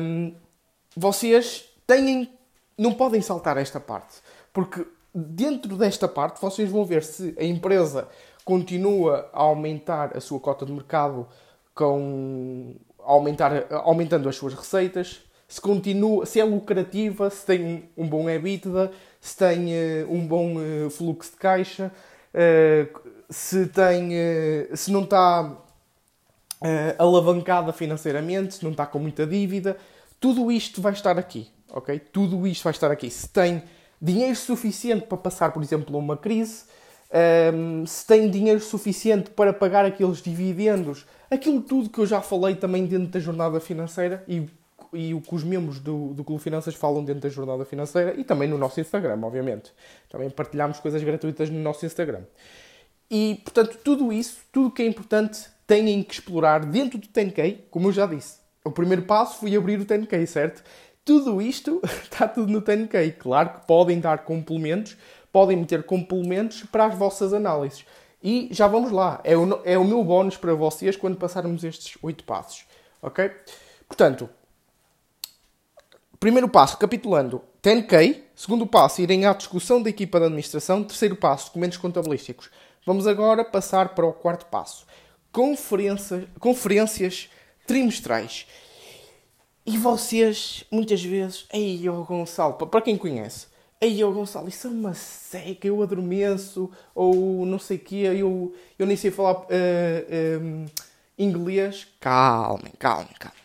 um, 0.00 0.34
vocês 0.96 1.68
têm, 1.86 2.30
não 2.76 2.92
podem 2.92 3.20
saltar 3.20 3.56
esta 3.56 3.80
parte, 3.80 4.16
porque 4.52 4.86
dentro 5.14 5.76
desta 5.76 6.08
parte 6.08 6.40
vocês 6.40 6.70
vão 6.70 6.84
ver 6.84 7.02
se 7.02 7.34
a 7.38 7.44
empresa 7.44 8.08
continua 8.44 9.28
a 9.32 9.40
aumentar 9.40 10.16
a 10.16 10.20
sua 10.20 10.38
cota 10.38 10.66
de 10.66 10.72
mercado 10.72 11.26
com 11.74 12.76
aumentar, 12.98 13.66
aumentando 13.70 14.28
as 14.28 14.36
suas 14.36 14.54
receitas, 14.54 15.22
se 15.46 15.60
continua, 15.60 16.24
se 16.26 16.40
é 16.40 16.44
lucrativa, 16.44 17.28
se 17.30 17.44
tem 17.44 17.88
um 17.96 18.08
bom 18.08 18.28
EBITDA, 18.28 18.90
se 19.20 19.36
tem 19.36 19.68
uh, 19.68 20.12
um 20.12 20.26
bom 20.26 20.54
uh, 20.56 20.90
fluxo 20.90 21.32
de 21.32 21.36
caixa, 21.36 21.92
uh, 22.34 23.10
se 23.28 23.66
tem, 23.66 24.10
se 24.74 24.92
não 24.92 25.02
está 25.02 25.63
uh, 26.64 27.02
alavancada 27.02 27.72
financeiramente, 27.72 28.62
não 28.64 28.70
está 28.70 28.86
com 28.86 28.98
muita 28.98 29.26
dívida. 29.26 29.76
Tudo 30.18 30.50
isto 30.50 30.80
vai 30.80 30.94
estar 30.94 31.18
aqui, 31.18 31.48
ok? 31.70 31.98
Tudo 31.98 32.46
isto 32.46 32.64
vai 32.64 32.72
estar 32.72 32.90
aqui. 32.90 33.10
Se 33.10 33.28
tem 33.28 33.62
dinheiro 34.00 34.34
suficiente 34.34 35.06
para 35.06 35.18
passar, 35.18 35.52
por 35.52 35.62
exemplo, 35.62 35.96
uma 35.98 36.16
crise, 36.16 36.64
um, 37.12 37.82
ehm, 37.82 37.86
se 37.86 38.06
tem 38.06 38.30
dinheiro 38.30 38.60
suficiente 38.60 39.30
para 39.30 39.52
pagar 39.52 39.84
aqueles 39.84 40.22
dividendos, 40.22 41.06
aquilo 41.30 41.60
tudo 41.60 41.90
que 41.90 41.98
eu 41.98 42.06
já 42.06 42.20
falei 42.20 42.54
também 42.54 42.86
dentro 42.86 43.08
da 43.08 43.20
jornada 43.20 43.60
financeira 43.60 44.24
e, 44.26 44.48
e 44.92 45.14
o 45.14 45.20
que 45.20 45.34
os 45.34 45.44
membros 45.44 45.78
do, 45.78 46.14
do 46.14 46.24
Clube 46.24 46.42
Finanças 46.42 46.74
falam 46.74 47.04
dentro 47.04 47.22
da 47.22 47.28
jornada 47.28 47.64
financeira 47.64 48.14
e 48.18 48.24
também 48.24 48.48
no 48.48 48.56
nosso 48.56 48.80
Instagram, 48.80 49.20
obviamente. 49.22 49.72
Também 50.10 50.30
partilhamos 50.30 50.80
coisas 50.80 51.02
gratuitas 51.02 51.50
no 51.50 51.58
nosso 51.60 51.84
Instagram. 51.84 52.22
E, 53.10 53.40
portanto, 53.44 53.78
tudo 53.84 54.12
isso, 54.12 54.38
tudo 54.50 54.70
que 54.70 54.82
é 54.82 54.86
importante, 54.86 55.53
têm 55.66 56.02
que 56.02 56.14
explorar 56.14 56.64
dentro 56.64 56.98
do 56.98 57.08
10K, 57.08 57.62
como 57.70 57.88
eu 57.88 57.92
já 57.92 58.06
disse. 58.06 58.38
O 58.64 58.70
primeiro 58.70 59.02
passo 59.02 59.38
foi 59.38 59.54
abrir 59.56 59.80
o 59.80 59.86
10K, 59.86 60.26
certo? 60.26 60.64
Tudo 61.04 61.40
isto 61.40 61.80
está 62.02 62.26
tudo 62.26 62.50
no 62.50 62.62
10K. 62.62 63.16
Claro 63.18 63.50
que 63.50 63.66
podem 63.66 64.00
dar 64.00 64.24
complementos, 64.24 64.96
podem 65.32 65.56
meter 65.56 65.82
complementos 65.84 66.62
para 66.64 66.86
as 66.86 66.94
vossas 66.94 67.32
análises. 67.32 67.84
E 68.22 68.48
já 68.50 68.66
vamos 68.66 68.90
lá. 68.90 69.20
É 69.22 69.36
o, 69.36 69.60
é 69.64 69.76
o 69.76 69.84
meu 69.84 70.02
bónus 70.02 70.36
para 70.36 70.54
vocês 70.54 70.96
quando 70.96 71.16
passarmos 71.16 71.62
estes 71.62 71.98
8 72.02 72.24
passos. 72.24 72.64
Ok? 73.02 73.30
Portanto, 73.86 74.30
primeiro 76.18 76.48
passo, 76.48 76.78
capitulando, 76.78 77.42
10K. 77.62 78.22
Segundo 78.34 78.66
passo, 78.66 79.02
irem 79.02 79.26
à 79.26 79.34
discussão 79.34 79.82
da 79.82 79.90
equipa 79.90 80.18
de 80.18 80.24
administração. 80.24 80.82
Terceiro 80.82 81.16
passo, 81.16 81.46
documentos 81.46 81.76
contabilísticos. 81.76 82.50
Vamos 82.86 83.06
agora 83.06 83.44
passar 83.44 83.90
para 83.90 84.06
o 84.06 84.12
quarto 84.12 84.46
passo 84.46 84.86
conferência, 85.34 86.28
conferências 86.38 87.28
trimestrais. 87.66 88.46
E 89.66 89.76
vocês, 89.76 90.64
muitas 90.70 91.02
vezes, 91.02 91.46
ei, 91.52 91.88
oh 91.88 92.04
Gonçalo, 92.04 92.54
para 92.54 92.80
quem 92.80 92.96
conhece, 92.96 93.48
ei, 93.80 94.04
oh 94.04 94.12
Gonçalo, 94.12 94.48
isso 94.48 94.68
é 94.68 94.70
uma 94.70 94.94
seca, 94.94 95.66
eu 95.66 95.82
adormeço, 95.82 96.70
ou 96.94 97.44
não 97.44 97.58
sei 97.58 97.78
o 97.78 97.80
quê, 97.80 97.96
eu, 98.16 98.54
eu 98.78 98.86
nem 98.86 98.96
sei 98.96 99.10
falar 99.10 99.40
uh, 99.40 100.40
um, 100.40 100.66
inglês. 101.18 101.88
Calmem, 101.98 102.72
calmem, 102.78 103.14
calmem. 103.18 103.38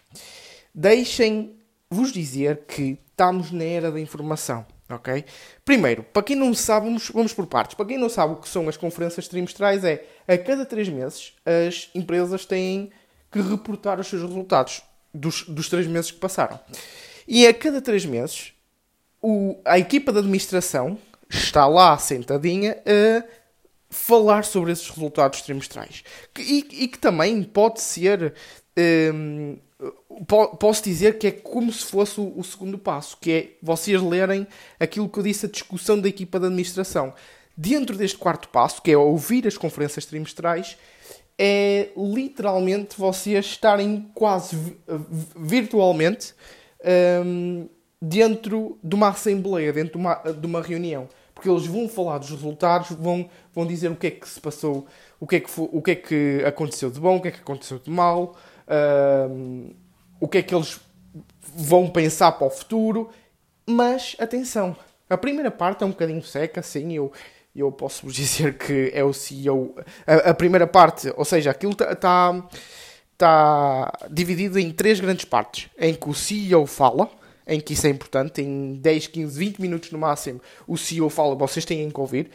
Deixem-vos 0.76 2.12
dizer 2.12 2.66
que 2.68 3.00
estamos 3.10 3.52
na 3.52 3.64
era 3.64 3.92
da 3.92 4.00
informação 4.00 4.64
ok? 4.90 5.24
Primeiro, 5.64 6.04
para 6.04 6.24
quem 6.24 6.36
não 6.36 6.54
sabe, 6.54 6.88
vamos, 6.88 7.10
vamos 7.10 7.34
por 7.34 7.46
partes. 7.46 7.76
Para 7.76 7.86
quem 7.86 7.98
não 7.98 8.10
sabe 8.10 8.34
o 8.34 8.38
que 8.38 8.50
são 8.50 8.68
as 8.68 8.78
conferências 8.78 9.28
trimestrais, 9.28 9.84
é 9.84 10.04
a 10.28 10.38
cada 10.38 10.66
três 10.66 10.90
meses 10.90 11.34
as 11.46 11.90
empresas 11.94 12.46
têm 12.46 12.92
que 13.32 13.40
reportar 13.42 14.00
os 14.00 14.08
seus 14.08 14.22
resultados 14.24 14.82
dos, 15.14 15.44
dos 15.44 15.70
três 15.70 15.88
meses 15.88 16.12
que 16.12 16.20
passaram. 16.20 16.60
E 17.28 17.46
a 17.46 17.54
cada 17.54 17.82
três 17.82 18.06
meses, 18.06 18.54
o, 19.22 19.60
a 19.64 19.78
equipa 19.78 20.12
de 20.12 20.20
administração 20.20 20.98
está 21.30 21.68
lá 21.68 21.98
sentadinha 21.98 22.82
a 22.86 23.24
falar 23.90 24.44
sobre 24.44 24.72
esses 24.72 24.90
resultados 24.90 25.42
trimestrais. 25.42 26.04
E, 26.38 26.84
e 26.84 26.88
que 26.88 26.98
também 26.98 27.44
pode 27.44 27.82
ser 27.82 28.34
um, 29.14 29.58
posso 30.60 30.84
dizer 30.84 31.18
que 31.18 31.28
é 31.28 31.32
como 31.32 31.72
se 31.72 31.86
fosse 31.86 32.20
o, 32.20 32.44
segundo 32.44 32.78
passo, 32.78 33.18
que 33.20 33.32
é 33.32 33.50
vocês 33.62 34.02
lerem 34.02 34.46
aquilo 34.80 35.08
que 35.08 35.20
eu 35.20 35.24
disse, 35.24 35.46
a 35.46 35.50
discussão 35.50 36.00
da 36.00 36.10
equipa 36.10 36.40
de 36.40 36.48
administração. 36.48 37.14
Dentro 37.56 37.98
deste 37.98 38.18
quarto 38.18 38.50
passo, 38.50 38.82
que 38.82 38.92
é 38.92 38.98
ouvir 38.98 39.48
as 39.48 39.58
conferências 39.58 40.06
trimestrais, 40.06 40.78
é 41.38 41.90
literalmente 41.96 42.98
vocês 42.98 43.46
estarem 43.46 44.12
quase 44.14 44.78
virtualmente 45.36 46.34
um, 47.26 47.70
dentro 48.02 48.78
de 48.84 48.96
uma 48.96 49.10
assembleia, 49.10 49.72
dentro 49.72 49.94
de 49.94 49.98
uma, 49.98 50.16
de 50.16 50.46
uma 50.46 50.62
reunião. 50.62 51.08
Porque 51.34 51.50
eles 51.50 51.66
vão 51.66 51.88
falar 51.88 52.18
dos 52.18 52.30
resultados, 52.32 52.92
vão, 52.92 53.30
vão 53.54 53.66
dizer 53.66 53.90
o 53.90 53.96
que 53.96 54.08
é 54.08 54.12
que 54.12 54.28
se 54.28 54.42
passou, 54.42 54.86
o 55.18 55.26
que 55.26 55.38
é 55.38 55.40
que, 55.40 55.50
foi, 55.50 55.70
o 55.72 55.82
que, 55.82 55.92
é 55.92 55.96
que 55.96 56.44
aconteceu 56.46 56.92
de 56.92 57.00
bom, 57.00 57.16
o 57.16 57.22
que 57.22 57.30
é 57.30 57.32
que 57.32 57.40
aconteceu 57.40 57.80
de 57.80 57.90
mal, 57.90 58.36
uh, 58.70 59.76
o 60.20 60.28
que 60.28 60.38
é 60.38 60.44
que 60.44 60.54
eles 60.54 60.80
vão 61.56 61.90
pensar 61.90 62.34
para 62.34 62.48
o 62.48 62.50
futuro. 62.50 63.10
Mas 63.66 64.16
atenção, 64.20 64.76
a 65.10 65.18
primeira 65.18 65.52
parte 65.52 65.84
é 65.84 65.86
um 65.86 65.90
bocadinho 65.90 66.24
seca, 66.24 66.62
sim, 66.62 66.94
eu, 66.94 67.12
eu 67.56 67.72
posso 67.72 68.06
vos 68.06 68.14
dizer 68.16 68.58
que 68.58 68.92
é 68.94 69.04
o 69.04 69.14
CEO. 69.14 69.76
A, 70.06 70.30
a 70.30 70.34
primeira 70.34 70.68
parte, 70.68 71.12
ou 71.16 71.26
seja, 71.26 71.52
aquilo 71.52 71.74
está 71.74 71.96
tá, 71.96 72.48
tá 73.18 74.08
dividido 74.10 74.60
em 74.60 74.72
três 74.72 75.00
grandes 75.00 75.26
partes: 75.26 75.70
em 75.78 75.94
que 75.94 76.10
o 76.10 76.14
CEO 76.14 76.66
fala, 76.66 77.10
em 77.48 77.60
que 77.60 77.74
isso 77.74 77.88
é 77.88 77.90
importante, 77.90 78.42
em 78.42 78.76
10, 78.76 79.08
15, 79.08 79.40
20 79.40 79.60
minutos 79.60 79.92
no 79.92 80.00
máximo, 80.00 80.40
o 80.68 80.78
CEO 80.78 81.10
fala, 81.10 81.36
vocês 81.36 81.66
têm 81.66 81.90
que 81.90 82.00
ouvir 82.00 82.30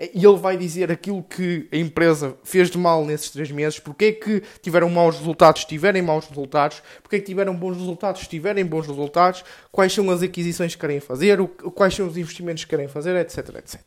e 0.00 0.24
ele 0.24 0.38
vai 0.38 0.56
dizer 0.56 0.90
aquilo 0.90 1.22
que 1.22 1.68
a 1.70 1.76
empresa 1.76 2.34
fez 2.42 2.70
de 2.70 2.78
mal 2.78 3.04
nesses 3.04 3.28
três 3.28 3.50
meses, 3.50 3.78
porque 3.78 4.04
é 4.06 4.12
que 4.12 4.42
tiveram 4.62 4.88
maus 4.88 5.18
resultados, 5.18 5.64
tiverem 5.66 6.00
maus 6.00 6.26
resultados, 6.26 6.82
porque 7.02 7.16
é 7.16 7.18
que 7.18 7.26
tiveram 7.26 7.54
bons 7.54 7.76
resultados, 7.76 8.26
tiverem 8.26 8.64
bons 8.64 8.86
resultados, 8.86 9.44
quais 9.70 9.92
são 9.92 10.10
as 10.10 10.22
aquisições 10.22 10.74
que 10.74 10.80
querem 10.80 11.00
fazer, 11.00 11.38
quais 11.74 11.94
são 11.94 12.06
os 12.06 12.16
investimentos 12.16 12.64
que 12.64 12.70
querem 12.70 12.88
fazer, 12.88 13.14
etc, 13.16 13.56
etc. 13.56 13.80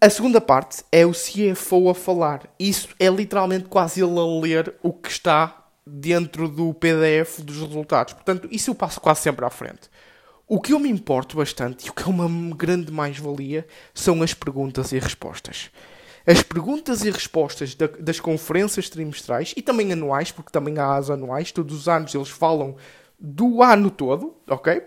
A 0.00 0.08
segunda 0.08 0.40
parte 0.40 0.84
é 0.90 1.04
o 1.04 1.12
CFO 1.12 1.90
a 1.90 1.94
falar. 1.94 2.48
Isso 2.58 2.88
é 2.98 3.08
literalmente 3.08 3.64
quase 3.64 4.02
ele 4.02 4.18
a 4.18 4.40
ler 4.40 4.74
o 4.82 4.92
que 4.92 5.10
está 5.10 5.66
dentro 5.86 6.48
do 6.48 6.74
PDF 6.74 7.40
dos 7.40 7.60
resultados. 7.60 8.14
Portanto, 8.14 8.48
isso 8.50 8.70
eu 8.70 8.74
passo 8.74 9.00
quase 9.00 9.20
sempre 9.20 9.44
à 9.44 9.50
frente. 9.50 9.88
O 10.48 10.60
que 10.60 10.72
eu 10.72 10.78
me 10.78 10.88
importo 10.88 11.36
bastante 11.36 11.86
e 11.86 11.90
o 11.90 11.92
que 11.92 12.04
é 12.04 12.06
uma 12.06 12.54
grande 12.54 12.92
mais-valia 12.92 13.66
são 13.92 14.22
as 14.22 14.32
perguntas 14.32 14.92
e 14.92 14.98
respostas. 14.98 15.70
As 16.24 16.42
perguntas 16.42 17.04
e 17.04 17.10
respostas 17.10 17.74
da, 17.74 17.86
das 17.86 18.20
conferências 18.20 18.88
trimestrais 18.88 19.52
e 19.56 19.62
também 19.62 19.92
anuais, 19.92 20.30
porque 20.30 20.52
também 20.52 20.78
há 20.78 20.96
as 20.96 21.10
anuais, 21.10 21.50
todos 21.50 21.76
os 21.76 21.88
anos 21.88 22.14
eles 22.14 22.28
falam 22.28 22.76
do 23.18 23.62
ano 23.62 23.90
todo, 23.90 24.36
ok? 24.48 24.82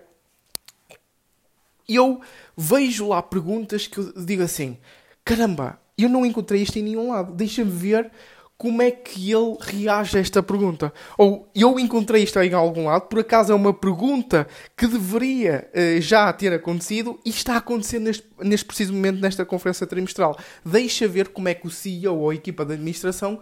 E 1.87 1.95
eu 1.95 2.21
vejo 2.55 3.07
lá 3.07 3.21
perguntas 3.21 3.87
que 3.87 3.97
eu 3.97 4.13
digo 4.23 4.43
assim: 4.43 4.77
caramba, 5.25 5.79
eu 5.97 6.07
não 6.07 6.25
encontrei 6.25 6.61
isto 6.61 6.77
em 6.77 6.83
nenhum 6.83 7.11
lado. 7.11 7.33
Deixa-me 7.33 7.71
ver 7.71 8.11
como 8.59 8.81
é 8.81 8.91
que 8.91 9.31
ele 9.31 9.55
reage 9.61 10.17
a 10.17 10.19
esta 10.19 10.43
pergunta. 10.43 10.91
Ou 11.17 11.49
eu 11.55 11.79
encontrei 11.79 12.23
isto 12.23 12.37
em 12.41 12.53
algum 12.53 12.87
lado, 12.87 13.03
por 13.03 13.19
acaso 13.19 13.53
é 13.53 13.55
uma 13.55 13.73
pergunta 13.73 14.45
que 14.75 14.85
deveria 14.85 15.71
uh, 15.73 16.01
já 16.01 16.31
ter 16.33 16.51
acontecido 16.51 17.17
e 17.25 17.29
está 17.29 17.53
a 17.53 17.59
acontecer 17.59 17.99
neste, 17.99 18.27
neste 18.37 18.65
preciso 18.65 18.91
momento 18.91 19.21
nesta 19.21 19.45
conferência 19.45 19.87
trimestral. 19.87 20.37
Deixa 20.65 21.07
ver 21.07 21.29
como 21.29 21.47
é 21.47 21.53
que 21.53 21.67
o 21.67 21.71
CEO 21.71 22.17
ou 22.17 22.31
a 22.31 22.35
equipa 22.35 22.65
de 22.65 22.73
administração, 22.73 23.39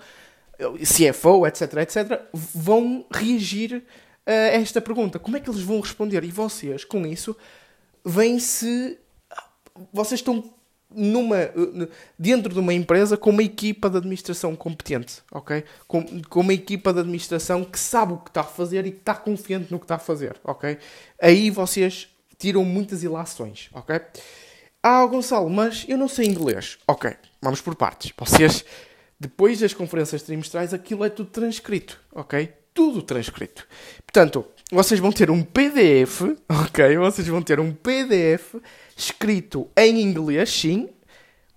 CFO, 0.83 1.47
etc, 1.47 1.73
etc, 1.77 2.21
vão 2.31 3.03
reagir 3.11 3.83
a 4.23 4.31
esta 4.31 4.79
pergunta. 4.79 5.17
Como 5.17 5.35
é 5.35 5.39
que 5.39 5.49
eles 5.49 5.61
vão 5.61 5.79
responder? 5.79 6.23
E 6.23 6.29
vocês, 6.29 6.85
com 6.85 7.07
isso, 7.07 7.35
vêm-se. 8.05 8.99
Vocês 9.91 10.19
estão 10.19 10.56
numa, 10.89 11.37
dentro 12.17 12.53
de 12.53 12.59
uma 12.59 12.73
empresa 12.73 13.17
com 13.17 13.29
uma 13.29 13.43
equipa 13.43 13.89
de 13.89 13.97
administração 13.97 14.55
competente, 14.55 15.21
ok? 15.31 15.63
Com, 15.87 16.21
com 16.23 16.39
uma 16.39 16.53
equipa 16.53 16.93
de 16.93 16.99
administração 16.99 17.63
que 17.63 17.79
sabe 17.79 18.13
o 18.13 18.17
que 18.17 18.29
está 18.29 18.41
a 18.41 18.45
fazer 18.45 18.85
e 18.85 18.91
que 18.91 18.99
está 18.99 19.13
confiante 19.13 19.71
no 19.71 19.79
que 19.79 19.85
está 19.85 19.95
a 19.95 19.99
fazer, 19.99 20.37
ok? 20.43 20.77
Aí 21.21 21.49
vocês 21.49 22.07
tiram 22.37 22.63
muitas 22.63 23.03
ilações, 23.03 23.69
ok? 23.73 23.99
Ah, 24.81 25.05
Gonçalo, 25.05 25.49
mas 25.49 25.85
eu 25.87 25.97
não 25.97 26.07
sei 26.07 26.27
inglês. 26.27 26.77
Ok, 26.87 27.11
vamos 27.41 27.59
por 27.59 27.75
partes. 27.75 28.13
Vocês, 28.17 28.63
depois 29.19 29.59
das 29.59 29.73
conferências 29.73 30.21
trimestrais, 30.21 30.73
aquilo 30.73 31.03
é 31.03 31.09
tudo 31.09 31.29
transcrito, 31.29 31.99
ok? 32.13 32.53
Tudo 32.73 33.01
transcrito. 33.01 33.67
Portanto, 34.05 34.45
vocês 34.71 34.99
vão 34.99 35.11
ter 35.11 35.29
um 35.29 35.43
PDF, 35.43 36.21
ok? 36.47 36.97
Vocês 36.97 37.27
vão 37.27 37.41
ter 37.41 37.59
um 37.59 37.73
PDF 37.73 38.55
escrito 38.97 39.69
em 39.77 40.01
inglês, 40.01 40.49
sim, 40.49 40.89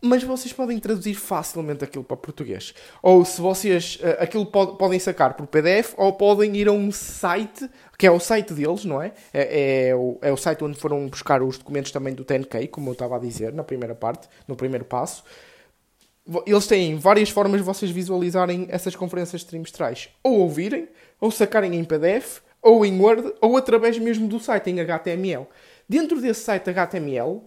mas 0.03 0.23
vocês 0.23 0.53
podem 0.53 0.79
traduzir 0.79 1.15
facilmente 1.15 1.85
aquilo 1.85 2.05
para 2.05 2.17
português. 2.17 2.75
Ou 3.03 3.25
se 3.25 3.41
vocês 3.41 3.99
uh, 4.03 4.23
aquilo 4.23 4.47
pod 4.47 4.79
podem 4.79 4.99
sacar 4.99 5.35
por 5.35 5.47
PDF 5.47 5.95
ou 5.97 6.13
podem 6.13 6.55
ir 6.57 6.69
a 6.69 6.73
um 6.73 6.93
site, 6.93 7.69
que 7.99 8.07
é 8.07 8.11
o 8.11 8.21
site 8.21 8.55
deles, 8.55 8.85
não 8.85 9.01
é? 9.01 9.13
É, 9.33 9.89
é, 9.89 9.95
o, 9.95 10.19
é 10.23 10.33
o 10.33 10.37
site 10.37 10.65
onde 10.65 10.79
foram 10.79 11.07
buscar 11.09 11.43
os 11.43 11.59
documentos 11.59 11.91
também 11.91 12.15
do 12.15 12.25
10K, 12.25 12.69
como 12.69 12.91
eu 12.91 12.93
estava 12.93 13.17
a 13.17 13.19
dizer 13.19 13.53
na 13.53 13.65
primeira 13.65 13.95
parte, 13.95 14.29
no 14.47 14.57
primeiro 14.57 14.85
passo. 14.85 15.25
Eles 16.47 16.67
têm 16.67 16.97
várias 16.97 17.29
formas 17.29 17.61
de 17.61 17.67
vocês 17.67 17.91
visualizarem 17.91 18.67
essas 18.71 18.95
conferências 18.95 19.43
trimestrais. 19.43 20.11
Ou 20.23 20.41
ouvirem, 20.41 20.89
ou 21.21 21.31
sacarem 21.31 21.75
em 21.75 21.85
PDF, 21.85 22.41
ou 22.63 22.85
em 22.85 23.01
Word, 23.01 23.35
ou 23.41 23.57
através 23.57 23.99
mesmo 23.99 24.29
do 24.29 24.39
site 24.39 24.71
em 24.71 24.81
HTML. 24.81 25.47
Dentro 25.91 26.21
desse 26.21 26.43
site 26.43 26.71
HTML, 26.71 27.41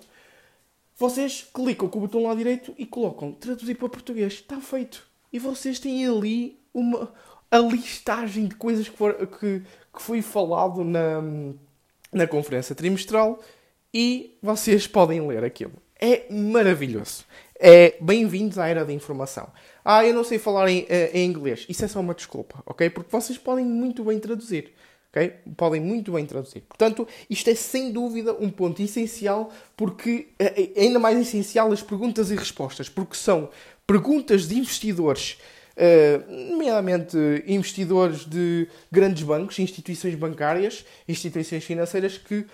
vocês 0.97 1.47
clicam 1.53 1.87
com 1.87 1.99
o 1.99 2.01
botão 2.01 2.23
lá 2.23 2.35
direito 2.35 2.75
e 2.77 2.85
colocam 2.85 3.31
traduzir 3.31 3.75
para 3.75 3.87
português. 3.87 4.33
Está 4.33 4.59
feito. 4.59 5.07
E 5.31 5.39
vocês 5.39 5.79
têm 5.79 6.05
ali 6.05 6.59
uma, 6.73 7.09
a 7.49 7.57
listagem 7.59 8.47
de 8.47 8.55
coisas 8.55 8.89
que, 8.89 8.97
for, 8.97 9.15
que, 9.27 9.61
que 9.61 10.01
foi 10.01 10.21
falado 10.21 10.83
na, 10.83 11.21
na 12.11 12.27
conferência 12.27 12.75
trimestral 12.75 13.41
e 13.93 14.37
vocês 14.41 14.87
podem 14.87 15.25
ler 15.25 15.45
aquilo. 15.45 15.81
É 15.97 16.25
maravilhoso. 16.29 17.23
É 17.57 17.95
bem-vindos 18.01 18.59
à 18.59 18.67
era 18.67 18.83
da 18.83 18.91
informação. 18.91 19.47
Ah, 19.85 20.05
eu 20.05 20.13
não 20.13 20.25
sei 20.25 20.37
falar 20.37 20.69
em, 20.69 20.85
eh, 20.89 21.11
em 21.13 21.25
inglês. 21.25 21.65
Isso 21.69 21.85
é 21.85 21.87
só 21.87 22.01
uma 22.01 22.13
desculpa, 22.13 22.61
ok? 22.65 22.89
Porque 22.89 23.09
vocês 23.09 23.37
podem 23.37 23.63
muito 23.63 24.03
bem 24.03 24.19
traduzir. 24.19 24.73
Okay? 25.13 25.35
Podem 25.55 25.79
muito 25.79 26.11
bem 26.11 26.25
traduzir. 26.25 26.61
Portanto, 26.61 27.07
isto 27.29 27.47
é 27.47 27.53
sem 27.53 27.91
dúvida 27.91 28.33
um 28.33 28.49
ponto 28.49 28.81
essencial, 28.81 29.51
porque 29.77 30.29
é, 30.39 30.71
ainda 30.75 30.97
mais 30.97 31.19
essencial 31.19 31.71
as 31.71 31.83
perguntas 31.83 32.31
e 32.31 32.35
respostas, 32.35 32.89
porque 32.89 33.15
são 33.15 33.47
perguntas 33.85 34.47
de 34.47 34.57
investidores, 34.57 35.37
uh, 35.77 36.49
nomeadamente 36.49 37.15
investidores 37.45 38.25
de 38.25 38.67
grandes 38.91 39.21
bancos, 39.21 39.59
instituições 39.59 40.15
bancárias, 40.15 40.83
instituições 41.07 41.63
financeiras 41.63 42.17
que 42.17 42.47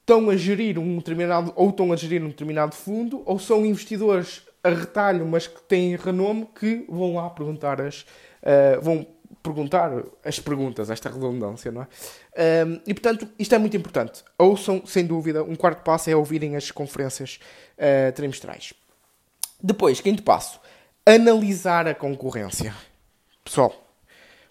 estão 0.00 0.30
a 0.30 0.36
gerir 0.36 0.80
um 0.80 0.96
determinado, 0.96 1.52
ou 1.54 1.70
estão 1.70 1.92
a 1.92 1.96
gerir 1.96 2.24
um 2.24 2.28
determinado 2.28 2.74
fundo, 2.74 3.22
ou 3.24 3.38
são 3.38 3.64
investidores 3.64 4.42
a 4.64 4.70
retalho, 4.70 5.24
mas 5.26 5.46
que 5.46 5.62
têm 5.62 5.94
renome, 5.94 6.48
que 6.58 6.84
vão 6.88 7.14
lá 7.14 7.30
perguntar 7.30 7.80
as. 7.80 8.04
Vão 8.82 9.06
perguntar 9.42 9.90
as 10.24 10.38
perguntas, 10.38 10.90
esta 10.90 11.08
redundância, 11.10 11.72
não 11.72 11.82
é? 11.82 12.64
Um, 12.66 12.80
e 12.86 12.94
portanto, 12.94 13.28
isto 13.38 13.54
é 13.54 13.58
muito 13.58 13.76
importante. 13.76 14.22
Ouçam, 14.38 14.84
sem 14.86 15.06
dúvida, 15.06 15.42
um 15.42 15.56
quarto 15.56 15.82
passo 15.82 16.10
é 16.10 16.16
ouvirem 16.16 16.56
as 16.56 16.70
conferências 16.70 17.40
uh, 17.76 18.12
trimestrais. 18.12 18.72
Depois, 19.62 20.00
quinto 20.00 20.22
passo, 20.22 20.60
analisar 21.04 21.86
a 21.86 21.94
concorrência. 21.94 22.74
Pessoal, 23.44 23.74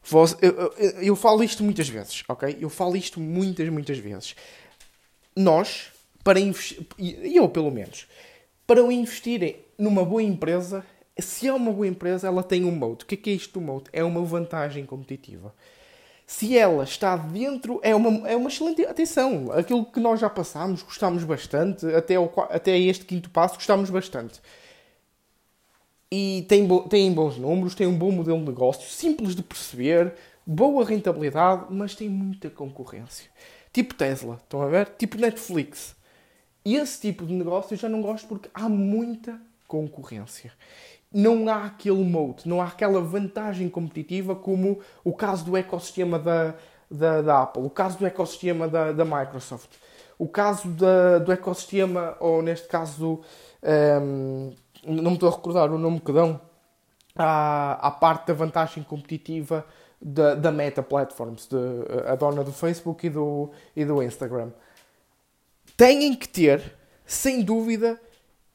vos, 0.03 0.35
eu, 0.41 0.73
eu, 0.77 0.89
eu, 1.01 1.15
falo 1.15 1.43
isto 1.43 1.63
muitas 1.63 1.87
vezes, 1.87 2.23
ok? 2.27 2.57
Eu 2.59 2.69
falo 2.69 2.95
isto 2.95 3.19
muitas, 3.19 3.67
muitas 3.69 3.97
vezes. 3.97 4.35
Nós, 5.35 5.91
para 6.23 6.39
investir, 6.39 6.85
eu 6.97 7.47
pelo 7.47 7.71
menos, 7.71 8.07
para 8.65 8.81
investirem 8.81 9.57
numa 9.77 10.03
boa 10.03 10.21
empresa, 10.21 10.85
se 11.21 11.47
é 11.47 11.53
uma 11.53 11.71
boa 11.71 11.87
empresa, 11.87 12.27
ela 12.27 12.43
tem 12.43 12.65
um 12.65 12.71
moat. 12.71 13.03
O 13.03 13.07
que 13.07 13.15
é, 13.15 13.17
que 13.17 13.29
é 13.29 13.33
isto 13.33 13.59
do 13.59 13.65
moat? 13.65 13.89
É 13.91 14.03
uma 14.03 14.23
vantagem 14.23 14.85
competitiva. 14.85 15.53
Se 16.25 16.55
ela 16.55 16.83
está 16.83 17.17
dentro, 17.17 17.79
é 17.81 17.95
uma, 17.95 18.27
é 18.29 18.35
uma 18.35 18.49
excelente. 18.49 18.85
Atenção, 18.85 19.51
aquilo 19.51 19.83
que 19.83 19.99
nós 19.99 20.19
já 20.19 20.29
passámos, 20.29 20.83
gostámos 20.83 21.23
bastante, 21.23 21.85
até, 21.87 22.15
até 22.51 22.77
este 22.77 23.05
quinto 23.05 23.29
passo, 23.31 23.55
gostámos 23.55 23.89
bastante. 23.89 24.39
E 26.11 26.45
tem, 26.47 26.67
tem 26.87 27.11
bons 27.13 27.37
números, 27.37 27.75
tem 27.75 27.87
um 27.87 27.97
bom 27.97 28.11
modelo 28.11 28.39
de 28.39 28.45
negócio, 28.45 28.87
simples 28.89 29.35
de 29.35 29.41
perceber, 29.41 30.13
boa 30.45 30.85
rentabilidade, 30.85 31.65
mas 31.69 31.95
tem 31.95 32.09
muita 32.09 32.49
concorrência. 32.49 33.29
Tipo 33.73 33.93
Tesla, 33.95 34.39
estão 34.43 34.61
a 34.61 34.67
ver? 34.67 34.87
Tipo 34.97 35.17
Netflix. 35.17 35.95
E 36.65 36.75
esse 36.75 37.01
tipo 37.01 37.25
de 37.25 37.33
negócio 37.33 37.73
eu 37.73 37.77
já 37.77 37.89
não 37.89 38.01
gosto 38.01 38.27
porque 38.27 38.49
há 38.53 38.67
muita 38.67 39.39
concorrência 39.67 40.51
não 41.11 41.49
há 41.49 41.65
aquele 41.65 42.03
moat, 42.03 42.47
não 42.47 42.61
há 42.61 42.65
aquela 42.65 43.01
vantagem 43.01 43.67
competitiva 43.67 44.35
como 44.35 44.79
o 45.03 45.13
caso 45.13 45.43
do 45.45 45.57
ecossistema 45.57 46.19
da, 46.19 46.53
da, 46.89 47.21
da 47.21 47.41
Apple, 47.43 47.63
o 47.63 47.69
caso 47.69 47.97
do 47.97 48.05
ecossistema 48.05 48.67
da, 48.67 48.91
da 48.91 49.03
Microsoft, 49.03 49.71
o 50.17 50.27
caso 50.27 50.69
da, 50.69 51.17
do 51.19 51.31
ecossistema, 51.31 52.15
ou 52.19 52.41
neste 52.41 52.67
caso, 52.67 53.21
um, 54.01 54.53
não 54.85 55.11
me 55.11 55.13
estou 55.13 55.29
a 55.29 55.31
recordar 55.31 55.71
o 55.71 55.77
nome 55.77 55.99
que 55.99 56.11
dão, 56.11 56.39
à 57.15 57.91
parte 57.99 58.27
da 58.27 58.33
vantagem 58.33 58.81
competitiva 58.83 59.65
da, 60.01 60.35
da 60.35 60.51
Meta 60.51 60.81
Platforms, 60.81 61.47
de, 61.47 61.57
a 62.07 62.15
dona 62.15 62.43
do 62.43 62.53
Facebook 62.53 63.05
e 63.05 63.09
do, 63.09 63.51
e 63.75 63.83
do 63.83 64.01
Instagram. 64.01 64.51
Têm 65.75 66.15
que 66.15 66.29
ter, 66.29 66.77
sem 67.05 67.41
dúvida, 67.41 67.99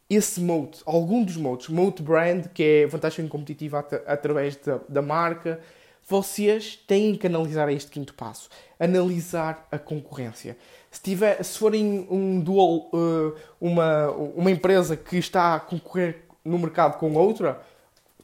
esse 0.08 0.40
moat, 0.40 0.82
algum 0.84 1.24
dos 1.24 1.36
moats, 1.36 1.68
moat 1.68 2.02
brand, 2.02 2.46
que 2.52 2.62
é 2.62 2.86
vantagem 2.86 3.26
competitiva 3.26 3.78
at 3.78 3.92
através 4.06 4.56
da, 4.56 4.80
da 4.88 5.02
marca, 5.02 5.60
vocês 6.06 6.76
têm 6.86 7.16
que 7.16 7.26
analisar 7.26 7.70
este 7.72 7.90
quinto 7.90 8.12
passo. 8.14 8.48
Analisar 8.78 9.66
a 9.72 9.78
concorrência. 9.78 10.56
Se, 10.90 11.00
tiver, 11.00 11.42
se 11.42 11.58
forem 11.58 12.06
um 12.10 12.40
dual, 12.40 12.90
uh, 12.92 13.34
uma, 13.60 14.10
uma 14.10 14.50
empresa 14.50 14.96
que 14.96 15.16
está 15.16 15.54
a 15.54 15.60
concorrer 15.60 16.24
no 16.44 16.58
mercado 16.58 16.98
com 16.98 17.14
outra, 17.14 17.60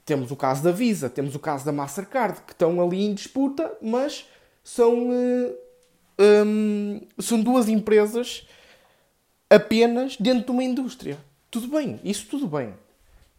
temos 0.05 0.31
o 0.31 0.37
caso 0.37 0.63
da 0.63 0.71
Visa, 0.71 1.09
temos 1.09 1.35
o 1.35 1.39
caso 1.39 1.65
da 1.65 1.73
Mastercard, 1.73 2.43
que 2.47 2.53
estão 2.53 2.81
ali 2.83 3.05
em 3.05 3.15
disputa, 3.15 3.73
mas 3.81 4.29
são, 4.63 5.09
uh, 5.09 5.55
um, 6.19 7.01
são 7.19 7.41
duas 7.41 7.69
empresas 7.69 8.47
apenas 9.49 10.17
dentro 10.19 10.45
de 10.45 10.51
uma 10.51 10.63
indústria. 10.63 11.19
Tudo 11.51 11.69
bem, 11.69 12.01
isso 12.05 12.27
tudo 12.27 12.47
bem. 12.47 12.75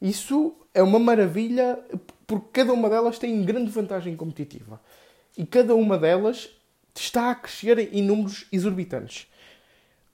Isso 0.01 0.53
é 0.73 0.81
uma 0.81 0.99
maravilha 0.99 1.79
porque 2.27 2.47
cada 2.53 2.73
uma 2.73 2.89
delas 2.89 3.19
tem 3.19 3.43
grande 3.43 3.69
vantagem 3.69 4.15
competitiva. 4.15 4.81
E 5.37 5.45
cada 5.45 5.75
uma 5.75 5.97
delas 5.97 6.49
está 6.95 7.31
a 7.31 7.35
crescer 7.35 7.93
em 7.93 8.01
números 8.01 8.47
exorbitantes. 8.51 9.27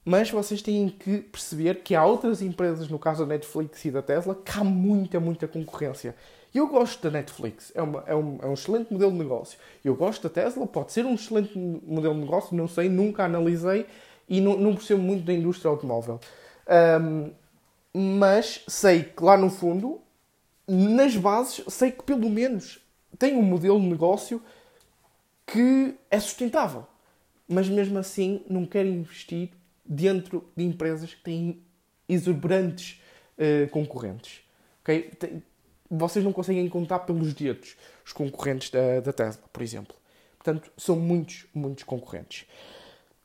Mas 0.05 0.31
vocês 0.31 0.61
têm 0.61 0.89
que 0.89 1.17
perceber 1.17 1.81
que 1.83 1.93
há 1.93 2.05
outras 2.05 2.41
empresas, 2.41 2.87
no 2.87 2.97
caso 2.97 3.25
da 3.25 3.33
Netflix 3.33 3.83
e 3.83 3.91
da 3.91 4.01
Tesla, 4.01 4.35
que 4.35 4.57
há 4.57 4.63
muita, 4.63 5.19
muita 5.19 5.47
concorrência. 5.47 6.15
Eu 6.55 6.67
gosto 6.67 7.01
da 7.03 7.11
Netflix, 7.11 7.71
é, 7.75 7.81
uma, 7.81 8.03
é, 8.07 8.15
um, 8.15 8.39
é 8.41 8.45
um 8.47 8.53
excelente 8.53 8.91
modelo 8.91 9.11
de 9.11 9.17
negócio. 9.17 9.59
Eu 9.83 9.95
gosto 9.95 10.23
da 10.23 10.29
Tesla, 10.29 10.65
pode 10.65 10.93
ser 10.93 11.05
um 11.05 11.15
excelente 11.15 11.57
modelo 11.57 12.13
de 12.13 12.21
negócio, 12.21 12.55
não 12.55 12.67
sei, 12.67 12.87
nunca 12.89 13.25
analisei 13.25 13.85
e 14.29 14.39
não, 14.39 14.57
não 14.57 14.75
percebo 14.75 15.01
muito 15.01 15.25
da 15.25 15.33
indústria 15.33 15.69
automóvel. 15.69 16.19
Um, 17.01 17.31
mas 17.93 18.63
sei 18.67 19.03
que 19.03 19.23
lá 19.23 19.37
no 19.37 19.49
fundo, 19.49 20.01
nas 20.67 21.15
bases, 21.15 21.63
sei 21.67 21.91
que 21.91 22.03
pelo 22.03 22.29
menos 22.29 22.79
tem 23.17 23.35
um 23.35 23.41
modelo 23.41 23.79
de 23.79 23.87
negócio 23.87 24.41
que 25.45 25.95
é 26.11 26.19
sustentável. 26.19 26.85
Mas 27.47 27.69
mesmo 27.69 27.97
assim 27.97 28.43
não 28.49 28.65
quero 28.65 28.89
investir 28.89 29.51
dentro 29.85 30.49
de 30.55 30.63
empresas 30.65 31.13
que 31.13 31.21
têm 31.21 31.61
exuberantes 32.07 33.01
uh, 33.37 33.69
concorrentes. 33.69 34.41
Okay? 34.81 35.11
vocês 35.89 36.23
não 36.23 36.33
conseguem 36.33 36.67
contar 36.67 36.99
pelos 36.99 37.33
dedos 37.33 37.77
os 38.05 38.11
concorrentes 38.11 38.69
da, 38.69 38.99
da 38.99 39.13
Tesla, 39.13 39.43
por 39.51 39.61
exemplo. 39.61 39.95
Portanto, 40.37 40.71
são 40.77 40.95
muitos, 40.95 41.45
muitos 41.53 41.83
concorrentes. 41.83 42.45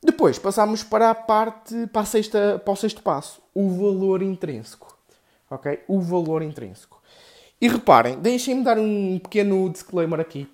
Depois 0.03 0.37
passamos 0.37 0.83
para 0.83 1.09
a 1.09 1.15
parte, 1.15 1.87
para, 1.87 2.01
a 2.01 2.05
sexta, 2.05 2.61
para 2.63 2.73
o 2.73 2.75
sexto 2.75 3.01
passo, 3.01 3.41
o 3.53 3.69
valor 3.69 4.21
intrínseco. 4.21 4.97
Ok? 5.49 5.79
O 5.87 6.01
valor 6.01 6.41
intrínseco. 6.41 7.01
E 7.61 7.67
reparem, 7.67 8.19
deixem-me 8.19 8.63
dar 8.63 8.77
um 8.77 9.17
pequeno 9.19 9.69
disclaimer 9.69 10.19
aqui. 10.19 10.49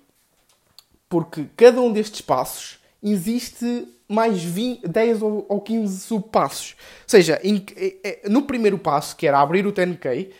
Porque 1.08 1.46
cada 1.56 1.80
um 1.80 1.92
destes 1.92 2.20
passos 2.20 2.78
existe 3.02 3.88
mais 4.08 4.42
20, 4.42 4.86
10 4.86 5.22
ou 5.22 5.60
15 5.60 6.00
subpassos. 6.00 6.76
Ou 7.02 7.08
seja, 7.08 7.40
no 8.28 8.42
primeiro 8.42 8.78
passo, 8.78 9.16
que 9.16 9.26
era 9.26 9.40
abrir 9.40 9.66
o 9.66 9.72
10K, 9.72 10.30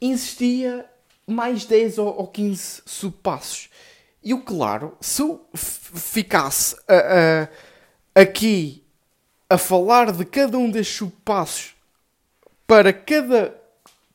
existia 0.00 0.84
mais 1.26 1.64
10 1.64 1.98
ou 1.98 2.26
15 2.26 2.82
subpassos. 2.84 3.70
E 4.22 4.30
eu, 4.30 4.40
claro, 4.40 4.96
se 5.00 5.22
eu 5.22 5.44
ficasse 5.54 6.74
uh, 6.74 7.48
aqui 8.14 8.82
a 9.48 9.58
falar 9.58 10.12
de 10.12 10.24
cada 10.24 10.56
um 10.58 10.70
destes 10.70 10.96
subpassos 10.96 11.74
para 12.66 12.92
cada 12.92 13.54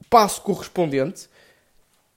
passo 0.09 0.41
correspondente, 0.41 1.29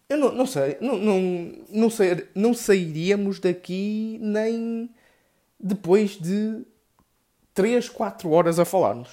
eu 0.08 0.16
não, 0.16 0.32
não 0.32 0.46
sei, 0.46 0.76
não, 0.80 0.96
não, 0.96 1.54
não, 1.68 1.90
sei, 1.90 2.26
não 2.34 2.54
sairíamos 2.54 3.38
daqui 3.38 4.18
nem 4.20 4.90
depois 5.58 6.12
de 6.12 6.62
3, 7.54 7.88
4 7.88 8.30
horas 8.30 8.58
a 8.58 8.64
falarmos. 8.64 9.10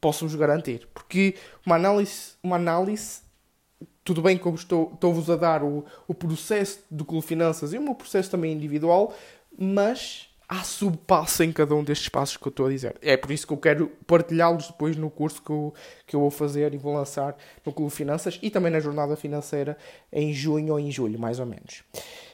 Posso-vos 0.00 0.34
garantir. 0.34 0.86
Porque 0.92 1.34
uma 1.64 1.76
análise, 1.76 2.32
uma 2.42 2.56
análise 2.56 3.20
tudo 4.06 4.22
bem 4.22 4.40
eu 4.42 4.54
estou, 4.54 4.92
estou-vos 4.94 5.28
a 5.28 5.34
dar 5.34 5.64
o, 5.64 5.84
o 6.06 6.14
processo 6.14 6.78
do 6.88 7.04
Clube 7.04 7.26
Finanças 7.26 7.72
e 7.72 7.78
o 7.78 7.82
meu 7.82 7.94
processo 7.94 8.30
também 8.30 8.52
individual, 8.52 9.12
mas 9.58 10.25
há 10.48 10.62
subpasso 10.62 11.42
em 11.42 11.52
cada 11.52 11.74
um 11.74 11.82
destes 11.82 12.08
passos 12.08 12.36
que 12.36 12.46
eu 12.46 12.50
estou 12.50 12.66
a 12.66 12.70
dizer. 12.70 12.96
É 13.02 13.16
por 13.16 13.30
isso 13.30 13.46
que 13.46 13.52
eu 13.52 13.56
quero 13.56 13.88
partilhá-los 14.06 14.68
depois 14.68 14.96
no 14.96 15.10
curso 15.10 15.42
que 15.42 15.50
eu, 15.50 15.74
que 16.06 16.14
eu 16.14 16.20
vou 16.20 16.30
fazer 16.30 16.72
e 16.72 16.76
vou 16.76 16.94
lançar 16.94 17.36
no 17.64 17.72
Clube 17.72 17.92
Finanças 17.92 18.38
e 18.42 18.50
também 18.50 18.70
na 18.70 18.80
jornada 18.80 19.16
financeira 19.16 19.76
em 20.12 20.32
junho 20.32 20.72
ou 20.72 20.80
em 20.80 20.90
julho, 20.90 21.18
mais 21.18 21.40
ou 21.40 21.46
menos. 21.46 21.82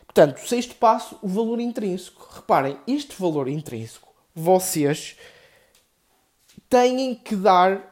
Portanto, 0.05 0.46
sexto 0.46 0.75
passo, 0.75 1.18
o 1.22 1.29
valor 1.29 1.59
intrínseco. 1.59 2.29
Reparem, 2.35 2.79
este 2.87 3.18
valor 3.18 3.48
intrínseco, 3.48 4.12
vocês 4.35 5.16
têm 6.68 7.14
que 7.14 7.35
dar 7.35 7.90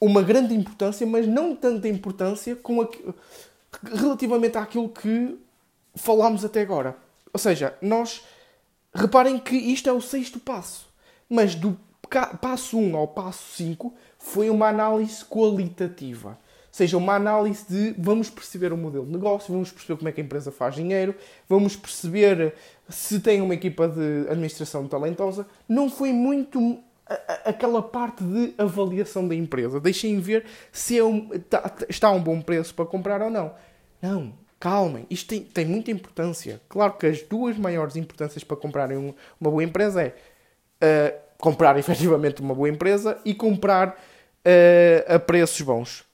uma 0.00 0.22
grande 0.22 0.54
importância, 0.54 1.06
mas 1.06 1.26
não 1.26 1.54
tanta 1.54 1.88
importância 1.88 2.54
com 2.54 2.82
a, 2.82 2.88
relativamente 3.96 4.56
àquilo 4.56 4.88
que 4.88 5.38
falámos 5.94 6.44
até 6.44 6.60
agora. 6.60 6.96
Ou 7.32 7.38
seja, 7.38 7.76
nós 7.80 8.22
reparem 8.94 9.38
que 9.38 9.56
isto 9.56 9.88
é 9.88 9.92
o 9.92 10.00
sexto 10.00 10.38
passo, 10.38 10.88
mas 11.28 11.54
do 11.54 11.78
passo 12.40 12.78
1 12.78 12.96
ao 12.96 13.08
passo 13.08 13.56
5 13.56 13.92
foi 14.18 14.50
uma 14.50 14.68
análise 14.68 15.24
qualitativa. 15.24 16.30
Ou 16.30 16.74
seja, 16.76 16.96
uma 16.96 17.14
análise 17.14 17.66
de 17.68 17.94
vamos 17.98 18.30
perceber 18.30 18.72
o 18.72 18.76
modelo 18.76 19.04
de 19.04 19.12
negócio, 19.12 19.52
vamos 19.52 19.70
perceber 19.70 19.98
como 19.98 20.08
é 20.08 20.12
que 20.12 20.20
a 20.20 20.24
empresa 20.24 20.50
faz 20.50 20.74
dinheiro, 20.74 21.14
vamos 21.48 21.76
perceber 21.76 22.54
se 22.88 23.20
tem 23.20 23.42
uma 23.42 23.54
equipa 23.54 23.88
de 23.88 24.26
administração 24.30 24.88
talentosa. 24.88 25.46
Não 25.68 25.90
foi 25.90 26.12
muito 26.12 26.82
aquela 27.44 27.82
parte 27.82 28.22
de 28.24 28.54
avaliação 28.56 29.26
da 29.26 29.34
empresa. 29.34 29.80
Deixem 29.80 30.18
ver 30.18 30.44
se 30.70 30.98
é 30.98 31.04
um, 31.04 31.28
tá, 31.40 31.72
está 31.88 32.08
a 32.08 32.12
um 32.12 32.22
bom 32.22 32.40
preço 32.40 32.74
para 32.74 32.86
comprar 32.86 33.20
ou 33.22 33.30
não. 33.30 33.54
Não, 34.00 34.32
calmem. 34.62 35.04
Isto 35.10 35.30
tem, 35.30 35.40
tem 35.40 35.64
muita 35.66 35.90
importância. 35.90 36.60
Claro 36.68 36.92
que 36.92 37.04
as 37.04 37.20
duas 37.20 37.58
maiores 37.58 37.96
importâncias 37.96 38.44
para 38.44 38.56
comprarem 38.56 38.96
um, 38.96 39.12
uma 39.40 39.50
boa 39.50 39.64
empresa 39.64 40.04
é 40.04 40.14
uh, 40.80 41.18
comprar 41.36 41.76
efetivamente 41.80 42.40
uma 42.40 42.54
boa 42.54 42.68
empresa 42.68 43.18
e 43.24 43.34
comprar 43.34 43.88
uh, 43.88 45.14
a 45.14 45.18
preços 45.18 45.60
bons. 45.62 46.04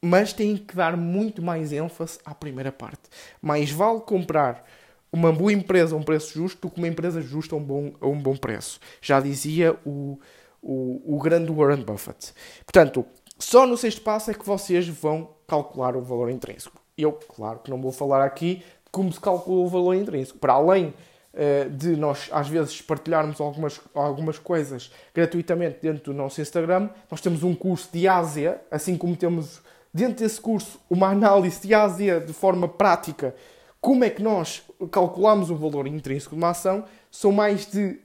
Mas 0.00 0.32
têm 0.32 0.56
que 0.56 0.74
dar 0.74 0.96
muito 0.96 1.42
mais 1.42 1.70
ênfase 1.70 2.18
à 2.24 2.34
primeira 2.34 2.72
parte. 2.72 3.02
Mais 3.42 3.70
vale 3.70 4.00
comprar 4.00 4.64
uma 5.12 5.30
boa 5.30 5.52
empresa 5.52 5.94
a 5.94 5.98
um 5.98 6.02
preço 6.02 6.32
justo 6.32 6.62
do 6.62 6.70
que 6.72 6.78
uma 6.78 6.88
empresa 6.88 7.20
justa 7.20 7.54
a 7.54 7.58
um 7.58 7.62
bom, 7.62 7.92
a 8.00 8.06
um 8.06 8.18
bom 8.18 8.36
preço. 8.36 8.80
Já 9.02 9.20
dizia 9.20 9.76
o, 9.84 10.18
o, 10.62 11.16
o 11.16 11.18
grande 11.18 11.52
Warren 11.52 11.82
Buffett. 11.82 12.32
Portanto, 12.64 13.04
só 13.38 13.66
no 13.66 13.76
sexto 13.76 14.00
passo 14.00 14.30
é 14.30 14.34
que 14.34 14.46
vocês 14.46 14.88
vão 14.88 15.28
calcular 15.46 15.94
o 15.94 16.00
valor 16.00 16.30
intrínseco. 16.30 16.77
Eu, 16.98 17.12
claro 17.12 17.60
que 17.60 17.70
não 17.70 17.80
vou 17.80 17.92
falar 17.92 18.24
aqui 18.24 18.56
de 18.56 18.90
como 18.90 19.12
se 19.12 19.20
calcula 19.20 19.60
o 19.60 19.68
valor 19.68 19.94
intrínseco. 19.94 20.38
Para 20.38 20.54
além 20.54 20.92
uh, 21.32 21.70
de 21.70 21.96
nós, 21.96 22.28
às 22.32 22.48
vezes, 22.48 22.82
partilharmos 22.82 23.40
algumas, 23.40 23.80
algumas 23.94 24.38
coisas 24.38 24.90
gratuitamente 25.14 25.78
dentro 25.80 26.12
do 26.12 26.14
nosso 26.14 26.40
Instagram, 26.40 26.90
nós 27.08 27.20
temos 27.20 27.44
um 27.44 27.54
curso 27.54 27.88
de 27.92 28.08
Ásia, 28.08 28.60
assim 28.70 28.96
como 28.96 29.16
temos 29.16 29.62
dentro 29.94 30.24
desse 30.24 30.40
curso 30.40 30.80
uma 30.90 31.08
análise 31.08 31.66
de 31.66 31.72
Ásia 31.72 32.20
de 32.20 32.32
forma 32.32 32.68
prática. 32.68 33.34
Como 33.80 34.02
é 34.04 34.10
que 34.10 34.22
nós 34.22 34.62
calculamos 34.90 35.50
o 35.50 35.56
valor 35.56 35.86
intrínseco 35.86 36.34
de 36.34 36.40
uma 36.40 36.50
ação? 36.50 36.84
São 37.10 37.30
mais 37.30 37.70
de 37.70 38.00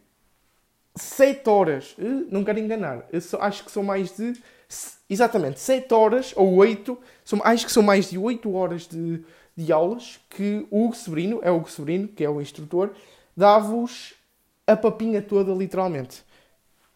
7 0.96 1.50
horas, 1.50 1.96
eh, 1.98 2.04
não 2.30 2.44
quero 2.44 2.60
enganar, 2.60 3.08
acho 3.40 3.66
que 3.66 3.72
são 3.72 3.82
mais 3.82 4.16
de 4.16 4.34
exatamente 5.10 5.60
7 5.60 5.94
horas 5.94 6.34
ou 6.36 6.56
8, 6.56 6.98
são, 7.24 7.42
acho 7.44 7.66
que 7.66 7.72
são 7.72 7.84
mais 7.84 8.10
de 8.10 8.18
8 8.18 8.54
horas 8.54 8.88
de, 8.88 9.24
de 9.56 9.72
aulas 9.72 10.20
que 10.30 10.66
o 10.72 10.86
Hugo 10.86 10.96
é 11.42 11.52
o 11.52 11.58
Hugo 11.58 12.08
que 12.16 12.24
é 12.24 12.30
o 12.30 12.42
instrutor, 12.42 12.92
dá-vos 13.36 14.14
a 14.66 14.76
papinha 14.76 15.22
toda, 15.22 15.52
literalmente. 15.54 16.24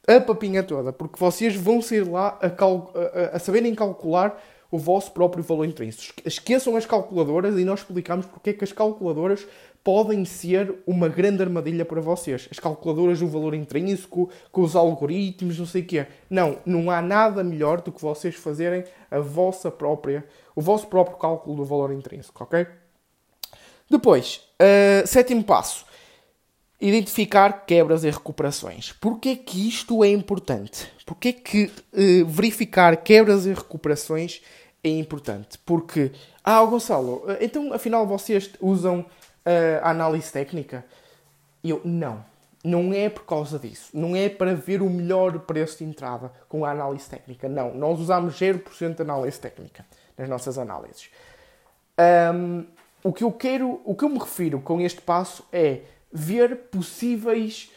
A 0.07 0.21
papinha 0.21 0.63
toda, 0.63 0.93
porque 0.93 1.19
vocês 1.19 1.55
vão 1.55 1.81
ser 1.81 2.07
lá 2.07 2.37
a, 2.41 2.49
cal, 2.49 2.93
a, 2.95 3.35
a 3.35 3.39
saberem 3.39 3.75
calcular 3.75 4.41
o 4.71 4.77
vosso 4.77 5.11
próprio 5.11 5.43
valor 5.43 5.65
intrínseco. 5.65 6.21
Esqueçam 6.25 6.75
as 6.75 6.85
calculadoras 6.85 7.57
e 7.57 7.63
nós 7.63 7.79
explicamos 7.79 8.25
porque 8.25 8.51
é 8.51 8.53
que 8.53 8.63
as 8.63 8.71
calculadoras 8.71 9.45
podem 9.88 10.26
ser 10.26 10.76
uma 10.86 11.08
grande 11.08 11.41
armadilha 11.41 11.86
para 11.86 12.02
vocês. 12.02 12.50
As 12.52 12.60
calculadoras 12.60 13.21
do 13.21 13.28
valor 13.30 13.54
intrínseco, 13.54 14.30
com 14.52 14.62
os 14.62 14.76
algoritmos, 14.76 15.58
não 15.58 15.65
sei 15.65 15.82
o 15.82 15.86
quê. 15.86 16.08
Não, 16.30 16.58
não 16.65 16.91
há 16.91 17.02
nada 17.02 17.41
melhor 17.41 17.80
do 17.80 17.89
que 17.89 18.02
vocês 18.02 18.36
fazerem 18.36 18.84
a 19.10 19.19
vossa 19.19 19.71
própria, 19.71 20.26
o 20.54 20.62
vosso 20.62 20.88
próprio 20.88 21.15
cálculo 21.15 21.56
do 21.56 21.63
valor 21.63 21.93
intrínseco, 21.93 22.43
ok? 22.43 22.67
Depois, 23.89 24.41
uh, 24.62 25.08
sétimo 25.08 25.41
passo. 25.41 25.86
Identificar 26.82 27.65
quebras 27.65 28.04
e 28.04 28.10
recuperações. 28.10 28.91
Porquê 28.91 29.38
que 29.38 29.69
isto 29.69 30.04
é 30.04 30.10
importante? 30.10 30.91
Porquê 31.06 31.32
que 31.32 31.71
uh, 31.93 32.26
verificar 32.26 32.97
quebras 32.97 33.45
e 33.45 33.54
recuperações 33.54 34.41
é 34.84 34.89
importante? 34.89 35.58
Porque, 35.65 36.12
ah, 36.43 36.62
Gonçalo, 36.65 37.23
eh, 37.30 37.45
então 37.45 37.71
afinal 37.71 38.06
vocês 38.06 38.50
usam 38.60 39.06
a 39.81 39.91
análise 39.91 40.31
técnica? 40.31 40.86
Eu, 41.63 41.81
não. 41.83 42.23
Não 42.63 42.93
é 42.93 43.10
por 43.10 43.25
causa 43.25 43.57
disso. 43.57 43.89
Não 43.93 44.15
é 44.15 44.29
para 44.29 44.53
ver 44.53 44.81
o 44.81 44.89
melhor 44.89 45.39
preço 45.39 45.79
de 45.79 45.83
entrada 45.86 46.31
com 46.49 46.65
a 46.65 46.71
análise 46.71 47.10
técnica. 47.10 47.47
Não. 47.47 47.73
Nós 47.73 47.99
usamos 47.99 48.39
0% 48.39 48.95
de 48.95 49.01
análise 49.01 49.39
técnica 49.39 49.86
nas 50.17 50.27
nossas 50.27 50.57
análises. 50.57 51.10
Um, 52.33 52.65
o 53.03 53.13
que 53.13 53.23
eu 53.23 53.31
quero, 53.31 53.81
o 53.86 53.95
que 53.95 54.03
eu 54.03 54.10
me 54.10 54.19
refiro 54.19 54.60
com 54.60 54.81
este 54.81 55.01
passo 55.01 55.45
é 55.51 55.81
ver 56.12 56.55
possíveis, 56.69 57.71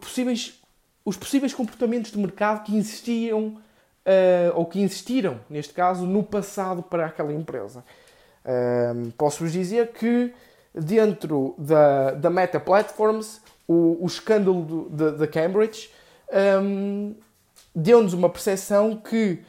possíveis 0.00 0.60
os 1.04 1.16
possíveis 1.16 1.54
comportamentos 1.54 2.12
de 2.12 2.18
mercado 2.18 2.64
que 2.64 2.76
existiam 2.76 3.56
uh, 4.06 4.52
ou 4.54 4.66
que 4.66 4.80
existiram, 4.80 5.40
neste 5.48 5.72
caso, 5.72 6.06
no 6.06 6.22
passado 6.22 6.82
para 6.82 7.06
aquela 7.06 7.32
empresa. 7.32 7.84
Um, 8.44 9.10
Posso-vos 9.10 9.52
dizer 9.52 9.92
que 9.92 10.32
dentro 10.74 11.54
da, 11.58 12.12
da 12.12 12.30
Meta 12.30 12.58
Platforms, 12.58 13.40
o, 13.66 13.98
o 14.00 14.06
escândalo 14.06 14.88
da 14.90 15.26
Cambridge 15.26 15.90
um, 16.62 17.14
deu-nos 17.74 18.12
uma 18.12 18.28
percepção 18.28 18.96
que 18.96 19.42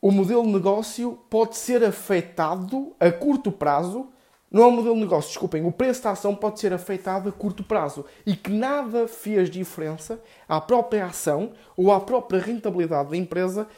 o 0.00 0.10
modelo 0.10 0.42
de 0.42 0.52
negócio 0.52 1.18
pode 1.28 1.56
ser 1.56 1.84
afetado 1.84 2.94
a 2.98 3.10
curto 3.10 3.52
prazo. 3.52 4.08
Não 4.50 4.64
é 4.64 4.66
um 4.66 4.72
modelo 4.72 4.94
de 4.94 5.02
negócio, 5.02 5.28
desculpem, 5.28 5.64
o 5.64 5.70
preço 5.70 6.02
da 6.02 6.10
ação 6.10 6.34
pode 6.34 6.58
ser 6.58 6.72
afetado 6.72 7.28
a 7.28 7.32
curto 7.32 7.62
prazo 7.62 8.04
e 8.26 8.34
que 8.34 8.50
nada 8.50 9.06
fez 9.06 9.48
diferença 9.48 10.20
à 10.48 10.60
própria 10.60 11.06
ação 11.06 11.52
ou 11.76 11.92
à 11.92 12.00
própria 12.00 12.40
rentabilidade 12.40 13.10
da 13.10 13.16
empresa 13.16 13.68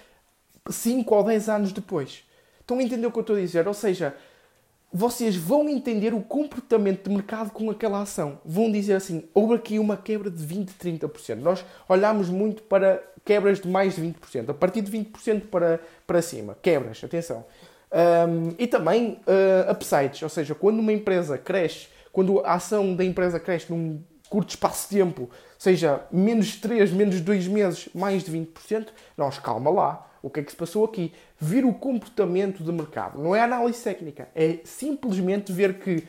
5 0.70 1.14
ou 1.14 1.24
10 1.24 1.48
anos 1.48 1.72
depois. 1.72 2.24
Estão 2.60 2.78
a 2.78 2.82
entender 2.82 3.06
o 3.06 3.10
que 3.10 3.18
eu 3.18 3.22
estou 3.22 3.36
a 3.36 3.40
dizer? 3.40 3.68
Ou 3.68 3.74
seja, 3.74 4.16
vocês 4.92 5.34
vão 5.34 5.68
entender 5.68 6.12
o 6.12 6.20
comportamento 6.20 7.08
de 7.08 7.14
mercado 7.14 7.50
com 7.50 7.70
aquela 7.70 8.02
ação. 8.02 8.38
Vão 8.44 8.70
dizer 8.70 8.94
assim: 8.94 9.24
houve 9.32 9.54
aqui 9.54 9.78
uma 9.78 9.96
quebra 9.96 10.30
de 10.30 10.44
20, 10.44 10.70
30%. 10.70 11.36
Nós 11.36 11.64
olhamos 11.88 12.28
muito 12.28 12.62
para 12.64 13.02
quebras 13.24 13.60
de 13.60 13.68
mais 13.68 13.96
de 13.96 14.02
20%, 14.02 14.50
a 14.50 14.54
partir 14.54 14.82
de 14.82 14.92
20% 14.92 15.46
para, 15.48 15.80
para 16.06 16.20
cima. 16.20 16.56
Quebras, 16.60 17.02
atenção. 17.02 17.44
Um, 17.92 18.54
e 18.58 18.66
também 18.66 19.20
uh, 19.26 19.70
upsides, 19.70 20.22
ou 20.22 20.28
seja, 20.28 20.54
quando 20.54 20.78
uma 20.78 20.92
empresa 20.92 21.36
cresce, 21.36 21.88
quando 22.10 22.40
a 22.40 22.54
ação 22.54 22.96
da 22.96 23.04
empresa 23.04 23.38
cresce 23.38 23.70
num 23.70 24.02
curto 24.28 24.50
espaço 24.50 24.88
de 24.88 24.96
tempo, 24.96 25.28
seja 25.58 26.00
menos 26.10 26.56
3, 26.56 26.90
menos 26.90 27.20
2 27.20 27.48
meses, 27.48 27.88
mais 27.94 28.24
de 28.24 28.32
20%, 28.32 28.88
nós 29.16 29.38
calma 29.38 29.70
lá. 29.70 30.06
O 30.22 30.30
que 30.30 30.40
é 30.40 30.42
que 30.42 30.50
se 30.50 30.56
passou 30.56 30.84
aqui? 30.84 31.12
Ver 31.38 31.64
o 31.64 31.74
comportamento 31.74 32.62
de 32.62 32.70
mercado. 32.70 33.20
Não 33.20 33.34
é 33.34 33.40
análise 33.42 33.82
técnica, 33.82 34.28
é 34.34 34.60
simplesmente 34.64 35.52
ver 35.52 35.80
que 35.80 36.04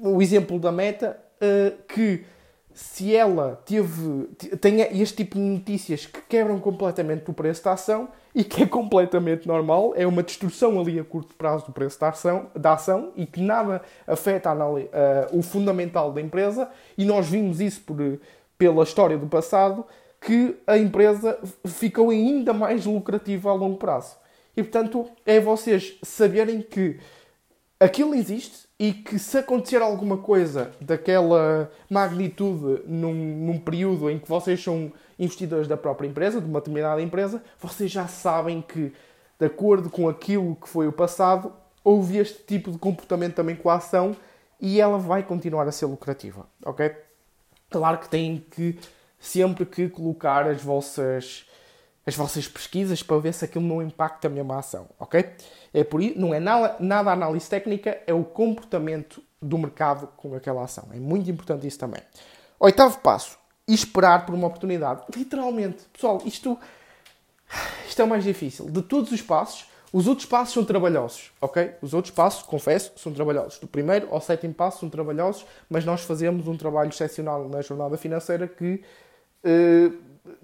o 0.00 0.20
exemplo 0.20 0.58
da 0.58 0.72
meta, 0.72 1.18
uh, 1.40 1.82
que 1.86 2.24
se 2.76 3.16
ela 3.16 3.58
teve, 3.64 4.24
tem 4.60 4.82
este 5.00 5.24
tipo 5.24 5.36
de 5.36 5.40
notícias 5.40 6.04
que 6.04 6.20
quebram 6.28 6.60
completamente 6.60 7.30
o 7.30 7.32
preço 7.32 7.64
da 7.64 7.72
ação 7.72 8.08
e 8.34 8.44
que 8.44 8.64
é 8.64 8.66
completamente 8.66 9.48
normal, 9.48 9.94
é 9.96 10.06
uma 10.06 10.22
destruição 10.22 10.78
ali 10.78 11.00
a 11.00 11.04
curto 11.04 11.34
prazo 11.36 11.64
do 11.64 11.72
preço 11.72 11.98
da 11.98 12.10
ação, 12.10 12.50
da 12.54 12.74
ação 12.74 13.12
e 13.16 13.24
que 13.24 13.40
nada 13.40 13.80
afeta 14.06 14.50
a, 14.50 14.68
uh, 14.68 14.84
o 15.32 15.40
fundamental 15.40 16.12
da 16.12 16.20
empresa, 16.20 16.68
e 16.98 17.06
nós 17.06 17.26
vimos 17.26 17.62
isso 17.62 17.80
por, 17.80 17.96
pela 18.58 18.82
história 18.82 19.16
do 19.16 19.26
passado, 19.26 19.86
que 20.20 20.56
a 20.66 20.76
empresa 20.76 21.38
ficou 21.64 22.10
ainda 22.10 22.52
mais 22.52 22.86
lucrativa 22.86 23.50
a 23.50 23.54
longo 23.54 23.76
prazo. 23.76 24.16
E 24.56 24.62
portanto, 24.62 25.08
é 25.24 25.38
vocês 25.38 25.98
saberem 26.02 26.62
que 26.62 26.98
aquilo 27.78 28.14
existe 28.14 28.66
e 28.78 28.92
que 28.92 29.18
se 29.18 29.38
acontecer 29.38 29.80
alguma 29.80 30.16
coisa 30.18 30.72
daquela 30.80 31.70
magnitude 31.90 32.82
num, 32.86 33.14
num, 33.14 33.58
período 33.58 34.10
em 34.10 34.18
que 34.18 34.28
vocês 34.28 34.62
são 34.62 34.92
investidores 35.18 35.68
da 35.68 35.76
própria 35.76 36.08
empresa, 36.08 36.40
de 36.40 36.46
uma 36.46 36.60
determinada 36.60 37.00
empresa, 37.00 37.42
vocês 37.58 37.90
já 37.90 38.06
sabem 38.06 38.62
que, 38.62 38.92
de 39.38 39.46
acordo 39.46 39.88
com 39.88 40.08
aquilo 40.08 40.56
que 40.56 40.68
foi 40.68 40.86
o 40.86 40.92
passado, 40.92 41.52
houve 41.82 42.18
este 42.18 42.42
tipo 42.42 42.70
de 42.70 42.78
comportamento 42.78 43.34
também 43.34 43.56
com 43.56 43.70
a 43.70 43.74
ação 43.74 44.16
e 44.60 44.80
ela 44.80 44.98
vai 44.98 45.22
continuar 45.22 45.68
a 45.68 45.72
ser 45.72 45.86
lucrativa, 45.86 46.46
ok? 46.64 46.94
Claro 47.70 47.98
que 47.98 48.08
têm 48.08 48.44
que 48.50 48.78
sempre 49.18 49.64
que 49.66 49.88
colocar 49.88 50.46
as 50.46 50.62
vossas 50.62 51.46
as 52.06 52.14
vossas 52.14 52.46
pesquisas 52.46 53.02
para 53.02 53.18
ver 53.18 53.34
se 53.34 53.44
aquilo 53.44 53.64
não 53.64 53.82
impacta 53.82 54.28
a 54.28 54.30
mesma 54.30 54.60
ação, 54.60 54.86
ok? 54.96 55.28
É 55.74 55.82
por 55.82 56.00
isso, 56.00 56.16
não 56.16 56.32
é 56.32 56.38
nada, 56.38 57.10
análise 57.10 57.50
técnica, 57.50 58.00
é 58.06 58.14
o 58.14 58.22
comportamento 58.22 59.20
do 59.42 59.58
mercado 59.58 60.06
com 60.16 60.32
aquela 60.34 60.62
ação. 60.62 60.88
É 60.92 60.98
muito 60.98 61.28
importante 61.28 61.66
isso 61.66 61.78
também. 61.78 62.00
Oitavo 62.60 63.00
passo, 63.00 63.36
esperar 63.66 64.24
por 64.24 64.36
uma 64.36 64.46
oportunidade. 64.46 65.02
Literalmente, 65.14 65.82
pessoal, 65.92 66.22
isto, 66.24 66.56
isto 67.88 68.00
é 68.00 68.04
o 68.04 68.08
mais 68.08 68.22
difícil. 68.22 68.70
De 68.70 68.82
todos 68.82 69.10
os 69.10 69.20
passos, 69.20 69.66
os 69.92 70.06
outros 70.06 70.26
passos 70.26 70.54
são 70.54 70.64
trabalhosos, 70.64 71.32
ok? 71.40 71.74
Os 71.82 71.92
outros 71.92 72.14
passos, 72.14 72.42
confesso, 72.42 72.92
são 72.96 73.12
trabalhosos. 73.12 73.58
Do 73.58 73.66
primeiro 73.66 74.08
ao 74.12 74.20
sétimo 74.20 74.54
passo 74.54 74.80
são 74.80 74.88
trabalhosos, 74.88 75.44
mas 75.68 75.84
nós 75.84 76.02
fazemos 76.02 76.46
um 76.46 76.56
trabalho 76.56 76.90
excepcional 76.90 77.48
na 77.48 77.62
jornada 77.62 77.96
financeira 77.96 78.46
que 78.46 78.82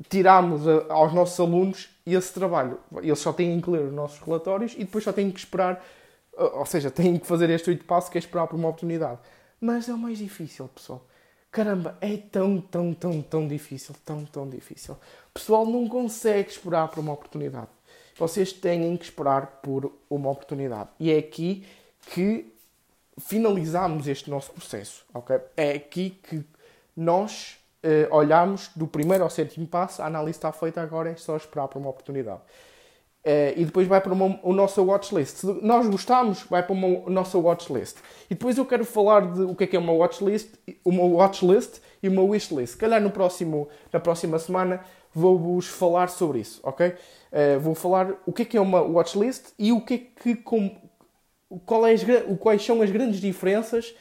tiramos 0.08 0.66
a, 0.66 0.92
aos 0.92 1.12
nossos 1.12 1.38
alunos 1.38 1.90
esse 2.06 2.32
trabalho. 2.32 2.78
Eles 3.02 3.18
só 3.18 3.32
têm 3.32 3.60
que 3.60 3.70
ler 3.70 3.82
os 3.82 3.92
nossos 3.92 4.18
relatórios 4.20 4.74
e 4.74 4.78
depois 4.78 5.04
só 5.04 5.12
têm 5.12 5.30
que 5.30 5.38
esperar, 5.38 5.84
ou 6.36 6.66
seja, 6.66 6.90
têm 6.90 7.18
que 7.18 7.26
fazer 7.26 7.50
este 7.50 7.70
oito 7.70 7.84
passo 7.84 8.10
que 8.10 8.18
é 8.18 8.20
esperar 8.20 8.46
por 8.46 8.56
uma 8.56 8.68
oportunidade. 8.68 9.18
Mas 9.60 9.88
é 9.88 9.94
o 9.94 9.98
mais 9.98 10.18
difícil, 10.18 10.68
pessoal. 10.68 11.06
Caramba, 11.50 11.98
é 12.00 12.16
tão, 12.16 12.60
tão, 12.60 12.94
tão, 12.94 13.20
tão 13.22 13.46
difícil, 13.46 13.94
tão, 14.04 14.24
tão 14.24 14.48
difícil. 14.48 14.94
O 14.94 15.34
pessoal 15.34 15.66
não 15.66 15.86
consegue 15.86 16.50
esperar 16.50 16.88
por 16.88 17.00
uma 17.00 17.12
oportunidade. 17.12 17.68
Vocês 18.16 18.52
têm 18.52 18.96
que 18.96 19.04
esperar 19.04 19.60
por 19.62 19.92
uma 20.08 20.30
oportunidade. 20.30 20.88
E 20.98 21.12
é 21.12 21.18
aqui 21.18 21.66
que 22.06 22.52
finalizamos 23.18 24.06
este 24.06 24.30
nosso 24.30 24.50
processo, 24.52 25.04
ok? 25.12 25.38
É 25.56 25.72
aqui 25.72 26.18
que 26.22 26.42
nós 26.96 27.58
uh, 27.84 28.78
do 28.78 28.86
primeiro 28.86 29.24
ao 29.24 29.30
sétimo 29.30 29.66
passo, 29.66 30.02
a 30.02 30.06
análise 30.06 30.38
está 30.38 30.52
feita, 30.52 30.80
agora 30.80 31.10
é 31.10 31.16
só 31.16 31.36
esperar 31.36 31.68
por 31.68 31.78
uma 31.78 31.90
oportunidade. 31.90 32.40
Uh, 33.24 33.54
e 33.56 33.64
depois 33.64 33.86
vai 33.86 34.00
para 34.00 34.12
uma, 34.12 34.40
o 34.42 34.52
nosso 34.52 34.82
watchlist. 34.82 35.36
Se 35.36 35.46
nós 35.62 35.86
gostamos, 35.86 36.42
vai 36.50 36.60
para 36.60 36.74
o 36.74 37.08
nosso 37.08 37.38
watchlist. 37.38 37.98
E 38.28 38.34
depois 38.34 38.58
eu 38.58 38.66
quero 38.66 38.84
falar 38.84 39.32
de 39.32 39.42
o 39.42 39.54
que 39.54 39.62
é 39.62 39.66
que 39.68 39.76
é 39.76 39.78
uma 39.78 39.92
watchlist, 39.92 40.48
uma 40.84 41.04
watchlist 41.04 41.78
e 42.02 42.08
uma 42.08 42.22
wishlist. 42.22 42.72
Se 42.72 42.76
calhar 42.76 43.00
no 43.00 43.10
próximo, 43.10 43.68
na 43.92 44.00
próxima 44.00 44.40
semana 44.40 44.80
vou-vos 45.14 45.68
falar 45.68 46.08
sobre 46.08 46.40
isso, 46.40 46.58
ok? 46.64 46.88
Uh, 46.88 47.60
vou 47.60 47.76
falar 47.76 48.12
o 48.26 48.32
que 48.32 48.42
é 48.42 48.44
que 48.44 48.56
é 48.56 48.60
uma 48.60 48.82
watchlist 48.82 49.52
e 49.56 49.70
o 49.70 49.80
que 49.80 49.94
é 49.94 49.98
que 49.98 50.34
com, 50.34 50.74
qual 51.64 51.86
é 51.86 51.92
as, 51.92 52.02
quais 52.40 52.64
são 52.64 52.82
as 52.82 52.90
grandes 52.90 53.20
diferenças 53.20 53.94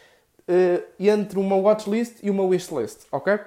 uh, 0.49 0.83
entre 0.99 1.37
uma 1.37 1.57
watchlist 1.57 2.15
e 2.23 2.29
uma 2.31 2.43
wishlist, 2.43 3.01
ok? 3.11 3.39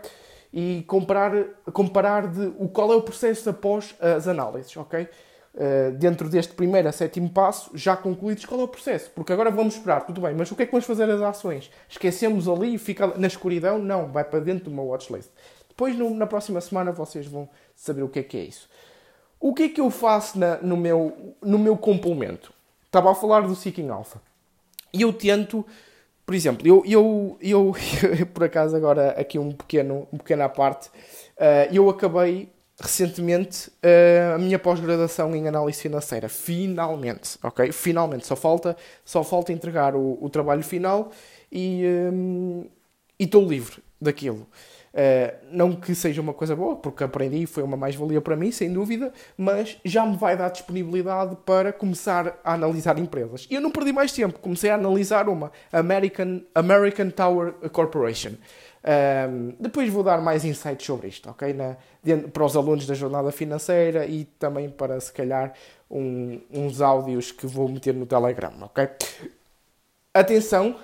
E 0.56 0.84
comparar, 0.86 1.32
comparar 1.72 2.28
de 2.28 2.54
o, 2.60 2.68
qual 2.68 2.92
é 2.92 2.94
o 2.94 3.02
processo 3.02 3.50
após 3.50 3.92
as 3.98 4.28
análises, 4.28 4.76
ok? 4.76 5.08
Uh, 5.52 5.92
dentro 5.98 6.28
deste 6.28 6.54
primeiro 6.54 6.88
a 6.88 6.92
sétimo 6.92 7.28
passo, 7.28 7.72
já 7.74 7.96
concluídos, 7.96 8.44
qual 8.44 8.60
é 8.60 8.64
o 8.64 8.68
processo? 8.68 9.10
Porque 9.10 9.32
agora 9.32 9.50
vamos 9.50 9.74
esperar, 9.74 10.06
tudo 10.06 10.20
bem, 10.20 10.32
mas 10.32 10.50
o 10.52 10.54
que 10.54 10.62
é 10.62 10.66
que 10.66 10.70
vamos 10.70 10.86
fazer 10.86 11.10
as 11.10 11.20
ações? 11.20 11.72
Esquecemos 11.88 12.48
ali 12.48 12.74
e 12.74 12.78
fica 12.78 13.08
na 13.16 13.26
escuridão? 13.26 13.80
Não, 13.80 14.06
vai 14.12 14.22
para 14.22 14.38
dentro 14.38 14.64
de 14.64 14.70
uma 14.70 14.82
watchlist. 14.84 15.28
Depois, 15.68 15.96
no, 15.98 16.14
na 16.14 16.26
próxima 16.26 16.60
semana, 16.60 16.92
vocês 16.92 17.26
vão 17.26 17.48
saber 17.74 18.02
o 18.02 18.08
que 18.08 18.20
é 18.20 18.22
que 18.22 18.36
é 18.36 18.44
isso. 18.44 18.68
O 19.40 19.52
que 19.52 19.64
é 19.64 19.68
que 19.68 19.80
eu 19.80 19.90
faço 19.90 20.38
na, 20.38 20.58
no, 20.58 20.76
meu, 20.76 21.34
no 21.42 21.58
meu 21.58 21.76
complemento? 21.76 22.52
Estava 22.86 23.10
a 23.10 23.14
falar 23.14 23.40
do 23.40 23.56
Seeking 23.56 23.88
Alpha. 23.88 24.20
E 24.92 25.02
eu 25.02 25.12
tento 25.12 25.66
por 26.24 26.34
exemplo, 26.34 26.66
eu, 26.66 26.82
eu, 26.86 27.38
eu, 27.40 27.72
eu, 28.18 28.26
por 28.26 28.44
acaso 28.44 28.74
agora 28.76 29.10
aqui 29.10 29.38
um 29.38 29.52
pequeno, 29.52 30.08
um 30.12 30.18
pequena 30.18 30.48
parte, 30.48 30.88
uh, 30.88 31.72
eu 31.72 31.88
acabei 31.88 32.48
recentemente 32.80 33.68
uh, 33.68 34.34
a 34.34 34.38
minha 34.38 34.58
pós-graduação 34.58 35.34
em 35.34 35.46
análise 35.46 35.80
financeira, 35.80 36.28
finalmente, 36.28 37.38
ok? 37.42 37.70
Finalmente, 37.72 38.26
só 38.26 38.34
falta, 38.34 38.76
só 39.04 39.22
falta 39.22 39.52
entregar 39.52 39.94
o, 39.94 40.18
o 40.20 40.28
trabalho 40.28 40.62
final 40.62 41.10
e 41.52 41.84
um, 42.12 42.66
estou 43.18 43.46
livre 43.46 43.82
daquilo. 44.00 44.46
Uh, 44.94 45.34
não 45.50 45.74
que 45.74 45.92
seja 45.92 46.20
uma 46.20 46.32
coisa 46.32 46.54
boa, 46.54 46.76
porque 46.76 47.02
aprendi 47.02 47.42
e 47.42 47.46
foi 47.46 47.64
uma 47.64 47.76
mais-valia 47.76 48.20
para 48.20 48.36
mim, 48.36 48.52
sem 48.52 48.72
dúvida, 48.72 49.12
mas 49.36 49.76
já 49.84 50.06
me 50.06 50.16
vai 50.16 50.36
dar 50.36 50.50
disponibilidade 50.50 51.36
para 51.44 51.72
começar 51.72 52.38
a 52.44 52.54
analisar 52.54 52.96
empresas. 52.96 53.44
E 53.50 53.54
eu 53.56 53.60
não 53.60 53.72
perdi 53.72 53.92
mais 53.92 54.12
tempo, 54.12 54.38
comecei 54.38 54.70
a 54.70 54.76
analisar 54.76 55.28
uma 55.28 55.50
American, 55.72 56.42
American 56.54 57.10
Tower 57.10 57.54
Corporation. 57.72 58.30
Um, 58.30 58.36
ehm, 58.84 59.54
depois 59.58 59.90
vou 59.90 60.04
dar 60.04 60.20
mais 60.20 60.44
insights 60.44 60.86
sobre 60.86 61.08
isto, 61.08 61.28
ok? 61.28 61.52
Na, 61.52 61.76
para 62.32 62.44
os 62.44 62.56
alunos 62.56 62.86
da 62.86 62.94
jornada 62.94 63.32
financeira 63.32 64.06
e 64.06 64.26
também 64.38 64.70
para, 64.70 65.00
se 65.00 65.12
calhar, 65.12 65.54
um, 65.90 66.40
uns 66.52 66.80
áudios 66.80 67.32
que 67.32 67.48
vou 67.48 67.68
meter 67.68 67.94
no 67.94 68.06
Telegram, 68.06 68.52
ok? 68.60 68.88
Atenção, 70.12 70.76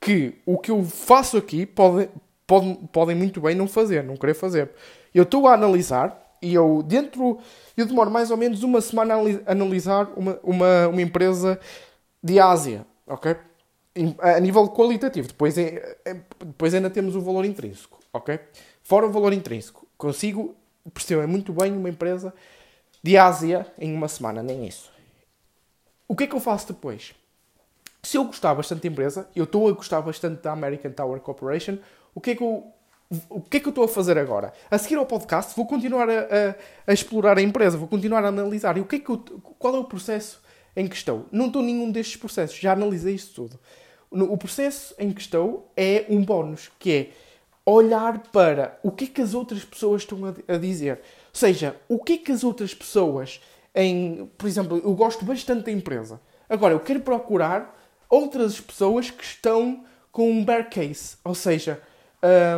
que 0.00 0.34
o 0.44 0.58
que 0.58 0.70
eu 0.72 0.82
faço 0.82 1.36
aqui 1.36 1.64
pode, 1.64 2.08
podem, 2.46 2.74
podem 2.92 3.16
muito 3.16 3.40
bem 3.40 3.54
não 3.54 3.66
fazer, 3.66 4.04
não 4.04 4.16
querer 4.16 4.34
fazer. 4.34 4.70
Eu 5.14 5.24
estou 5.24 5.48
a 5.48 5.54
analisar 5.54 6.36
e 6.40 6.54
eu 6.54 6.82
dentro 6.82 7.38
eu 7.76 7.86
demoro 7.86 8.10
mais 8.10 8.30
ou 8.30 8.36
menos 8.36 8.62
uma 8.62 8.80
semana 8.80 9.14
a 9.14 9.52
analisar 9.52 10.08
uma, 10.16 10.38
uma, 10.42 10.88
uma 10.88 11.02
empresa 11.02 11.58
de 12.22 12.40
Ásia, 12.40 12.86
ok? 13.06 13.36
A 14.18 14.38
nível 14.40 14.68
qualitativo, 14.68 15.28
depois, 15.28 15.54
depois 15.54 16.74
ainda 16.74 16.90
temos 16.90 17.16
o 17.16 17.20
valor 17.20 17.44
intrínseco, 17.44 17.98
ok? 18.12 18.38
Fora 18.82 19.06
o 19.06 19.10
valor 19.10 19.32
intrínseco, 19.32 19.86
consigo 19.96 20.54
perceber 20.92 21.26
muito 21.26 21.52
bem 21.52 21.72
uma 21.72 21.88
empresa 21.88 22.32
de 23.02 23.16
Ásia 23.16 23.66
em 23.78 23.94
uma 23.94 24.08
semana, 24.08 24.42
nem 24.42 24.66
isso. 24.66 24.92
O 26.08 26.14
que 26.14 26.24
é 26.24 26.26
que 26.26 26.34
eu 26.34 26.40
faço 26.40 26.68
depois? 26.68 27.14
Se 28.02 28.16
eu 28.16 28.24
gostar 28.24 28.54
bastante 28.54 28.82
da 28.82 28.88
empresa, 28.88 29.28
eu 29.34 29.44
estou 29.44 29.68
a 29.68 29.72
gostar 29.72 30.00
bastante 30.00 30.42
da 30.42 30.52
American 30.52 30.92
Tower 30.92 31.20
Corporation, 31.20 31.78
o 32.16 32.20
que 32.20 32.30
é 32.30 32.34
que 32.34 32.42
eu 32.42 32.72
o 33.30 33.40
que 33.40 33.58
é 33.58 33.60
que 33.60 33.68
eu 33.68 33.70
estou 33.70 33.84
a 33.84 33.88
fazer 33.88 34.18
agora? 34.18 34.52
A 34.68 34.76
seguir 34.78 34.96
ao 34.96 35.06
podcast, 35.06 35.54
vou 35.54 35.64
continuar 35.64 36.10
a, 36.10 36.22
a, 36.22 36.54
a, 36.88 36.92
explorar 36.92 37.38
a 37.38 37.42
empresa, 37.42 37.78
vou 37.78 37.86
continuar 37.86 38.24
a 38.24 38.28
analisar. 38.28 38.76
E 38.76 38.80
o 38.80 38.84
que 38.84 38.96
é 38.96 38.98
que 38.98 39.08
eu, 39.08 39.18
qual 39.60 39.76
é 39.76 39.78
o 39.78 39.84
processo 39.84 40.42
em 40.74 40.88
que 40.88 40.96
estou? 40.96 41.26
Não 41.30 41.46
estou 41.46 41.62
nenhum 41.62 41.92
destes 41.92 42.16
processos, 42.16 42.58
já 42.58 42.72
analisei 42.72 43.14
isso 43.14 43.32
tudo. 43.32 43.60
O 44.10 44.36
processo 44.36 44.92
em 44.98 45.12
que 45.12 45.20
estou 45.20 45.70
é 45.76 46.04
um 46.08 46.24
bónus, 46.24 46.68
que 46.80 46.92
é 46.92 47.10
olhar 47.64 48.18
para 48.32 48.76
o 48.82 48.90
que 48.90 49.04
é 49.04 49.06
que 49.08 49.22
as 49.22 49.34
outras 49.34 49.64
pessoas 49.64 50.02
estão 50.02 50.24
a, 50.24 50.54
a 50.54 50.58
dizer. 50.58 50.94
Ou 50.96 51.00
seja, 51.32 51.76
o 51.88 52.02
que 52.02 52.14
é 52.14 52.18
que 52.18 52.32
as 52.32 52.42
outras 52.42 52.74
pessoas 52.74 53.40
em. 53.72 54.28
Por 54.36 54.48
exemplo, 54.48 54.78
eu 54.78 54.94
gosto 54.94 55.24
bastante 55.24 55.66
da 55.66 55.70
empresa. 55.70 56.20
Agora, 56.48 56.74
eu 56.74 56.80
quero 56.80 57.00
procurar 57.00 57.72
outras 58.08 58.60
pessoas 58.60 59.10
que 59.10 59.22
estão 59.22 59.84
com 60.10 60.28
um 60.28 60.44
bear 60.44 60.68
case. 60.68 61.16
Ou 61.22 61.34
seja, 61.34 61.80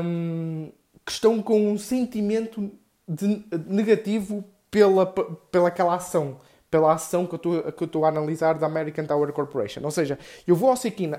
um, 0.05 0.71
que 1.05 1.13
estão 1.13 1.43
com 1.43 1.71
um 1.71 1.79
sentimento 1.79 2.71
de, 3.07 3.45
negativo 3.67 4.45
pela, 4.71 5.07
pela 5.07 5.69
aquela 5.69 5.95
ação, 5.95 6.39
pela 6.71 6.93
ação 6.93 7.27
que 7.27 7.35
eu 7.35 7.85
estou 7.85 8.05
a 8.05 8.09
analisar 8.09 8.59
da 8.59 8.67
American 8.67 9.07
Tower 9.07 9.33
Corporation. 9.33 9.81
Ou 9.83 9.91
seja, 9.91 10.19
eu 10.47 10.55
vou 10.55 10.69
ao 10.69 10.77
Seeking, 10.77 11.13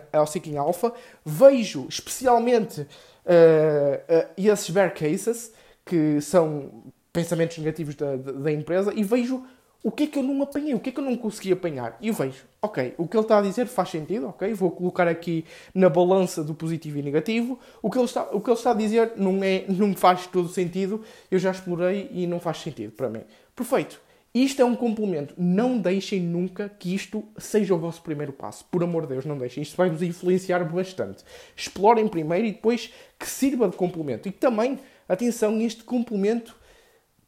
ao 0.58 0.68
Alpha, 0.68 0.94
vejo 1.26 1.88
especialmente 1.90 2.82
uh, 2.82 2.86
uh, 2.86 4.30
esses 4.38 4.70
bear 4.70 4.94
cases, 4.94 5.52
que 5.86 6.22
são 6.22 6.84
pensamentos 7.12 7.58
negativos 7.58 7.96
da, 7.96 8.16
da, 8.16 8.32
da, 8.32 8.52
empresa, 8.52 8.94
e 8.96 9.04
vejo 9.04 9.44
o 9.82 9.92
que 9.92 10.04
é 10.04 10.08
que 10.08 10.20
eu 10.20 10.24
não 10.24 10.42
apanhei, 10.42 10.74
o 10.74 10.80
que 10.80 10.90
é 10.90 10.92
que 10.92 11.00
eu 11.00 11.04
não 11.04 11.16
consegui 11.16 11.54
apanhar. 11.54 11.98
E 12.02 12.10
eu 12.10 12.14
vejo, 12.14 12.44
ok, 12.62 12.94
o 12.98 13.08
que 13.08 13.16
ele 13.16 13.24
está 13.24 13.40
a 13.40 13.42
dizer 13.42 13.66
faz 13.68 13.90
sentido, 13.90 14.28
ok, 14.28 14.54
vou 14.54 14.72
colocar 14.72 15.08
aqui 15.08 15.46
na 15.74 15.90
balança 15.90 16.44
do 16.44 16.54
positivo 16.54 17.00
e 17.00 17.02
negativo. 17.02 17.58
O 17.82 17.90
que 17.90 17.98
ele 17.98 18.06
está, 18.06 18.24
o 18.32 18.42
que 18.42 18.50
ele 18.50 18.58
está 18.58 18.72
a 18.72 18.74
dizer 18.74 19.14
não, 19.16 19.42
é, 19.42 19.66
não 19.70 19.96
faz 19.96 20.28
todo 20.28 20.50
sentido, 20.50 21.02
eu 21.32 21.40
já 21.40 21.52
explorei 21.52 22.10
e 22.12 22.28
não 22.28 22.40
faz 22.40 22.58
sentido 22.58 22.92
para 22.92 23.10
mim. 23.10 23.22
Perfeito. 23.56 24.02
Isto 24.34 24.62
é 24.62 24.66
um 24.66 24.76
complemento. 24.76 25.34
Não 25.38 25.78
deixem 25.78 26.22
nunca 26.22 26.70
que 26.70 26.94
isto 26.94 27.24
seja 27.38 27.74
o 27.74 27.80
vosso 27.80 28.02
primeiro 28.04 28.32
passo. 28.32 28.64
Por 28.66 28.84
amor 28.84 29.04
de 29.04 29.14
Deus, 29.14 29.26
não 29.26 29.38
deixem. 29.38 29.64
Isto 29.64 29.76
vai-vos 29.76 30.04
influenciar 30.04 30.64
bastante. 30.66 31.24
Explorem 31.56 32.08
primeiro 32.08 32.46
e 32.46 32.52
depois 32.52 32.94
que 33.18 33.28
sirva 33.28 33.68
de 33.68 33.76
complemento. 33.76 34.28
E 34.28 34.32
também, 34.32 34.78
atenção, 35.08 35.60
este 35.60 35.84
complemento 35.84 36.56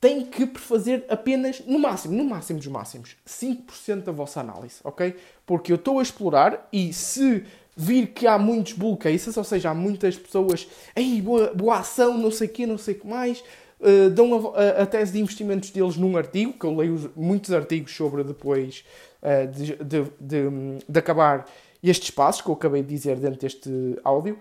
tem 0.02 0.26
que 0.26 0.48
prefazer 0.48 1.06
apenas, 1.08 1.62
no 1.68 1.78
máximo, 1.78 2.16
no 2.16 2.24
máximo 2.26 2.58
dos 2.58 2.68
máximos, 2.68 3.16
5% 3.26 4.02
da 4.02 4.12
vossa 4.12 4.40
análise, 4.40 4.78
ok? 4.84 5.16
Porque 5.46 5.72
eu 5.72 5.76
estou 5.76 6.00
a 6.00 6.02
explorar 6.02 6.68
e 6.74 6.92
se 6.92 7.46
vir 7.78 8.08
que 8.08 8.26
há 8.26 8.38
muitos 8.40 8.74
bull 8.74 8.98
cases, 8.98 9.38
ou 9.38 9.44
seja, 9.44 9.70
há 9.70 9.76
muitas 9.76 10.18
pessoas, 10.18 10.68
ei, 10.96 11.22
boa, 11.22 11.54
boa 11.54 11.78
ação, 11.78 12.18
não 12.18 12.32
sei 12.32 12.48
o 12.48 12.50
quê, 12.50 12.66
não 12.66 12.80
sei 12.80 12.96
o 12.96 13.00
que 13.00 13.08
mais, 13.08 13.44
uh, 13.80 14.10
dão 14.10 14.56
a, 14.56 14.82
a, 14.82 14.86
tese 14.88 15.14
de 15.14 15.20
investimentos 15.20 15.70
deles 15.70 15.96
num 15.96 16.18
artigo, 16.18 16.54
que 16.54 16.66
eu 16.66 16.76
leio 16.76 17.12
muitos 17.16 17.54
artigos 17.54 17.96
sobre 17.96 18.24
depois 18.24 18.84
uh, 19.22 19.48
de, 19.52 19.76
de, 19.76 20.04
de, 20.20 20.80
de, 20.90 21.00
acabar 21.00 21.46
estes 21.84 22.10
passos 22.10 22.42
que 22.42 22.50
eu 22.50 22.56
acabei 22.56 22.82
de 22.82 22.90
dizer 22.90 23.18
dentro 23.18 23.40
deste 23.40 23.70
áudio, 24.04 24.40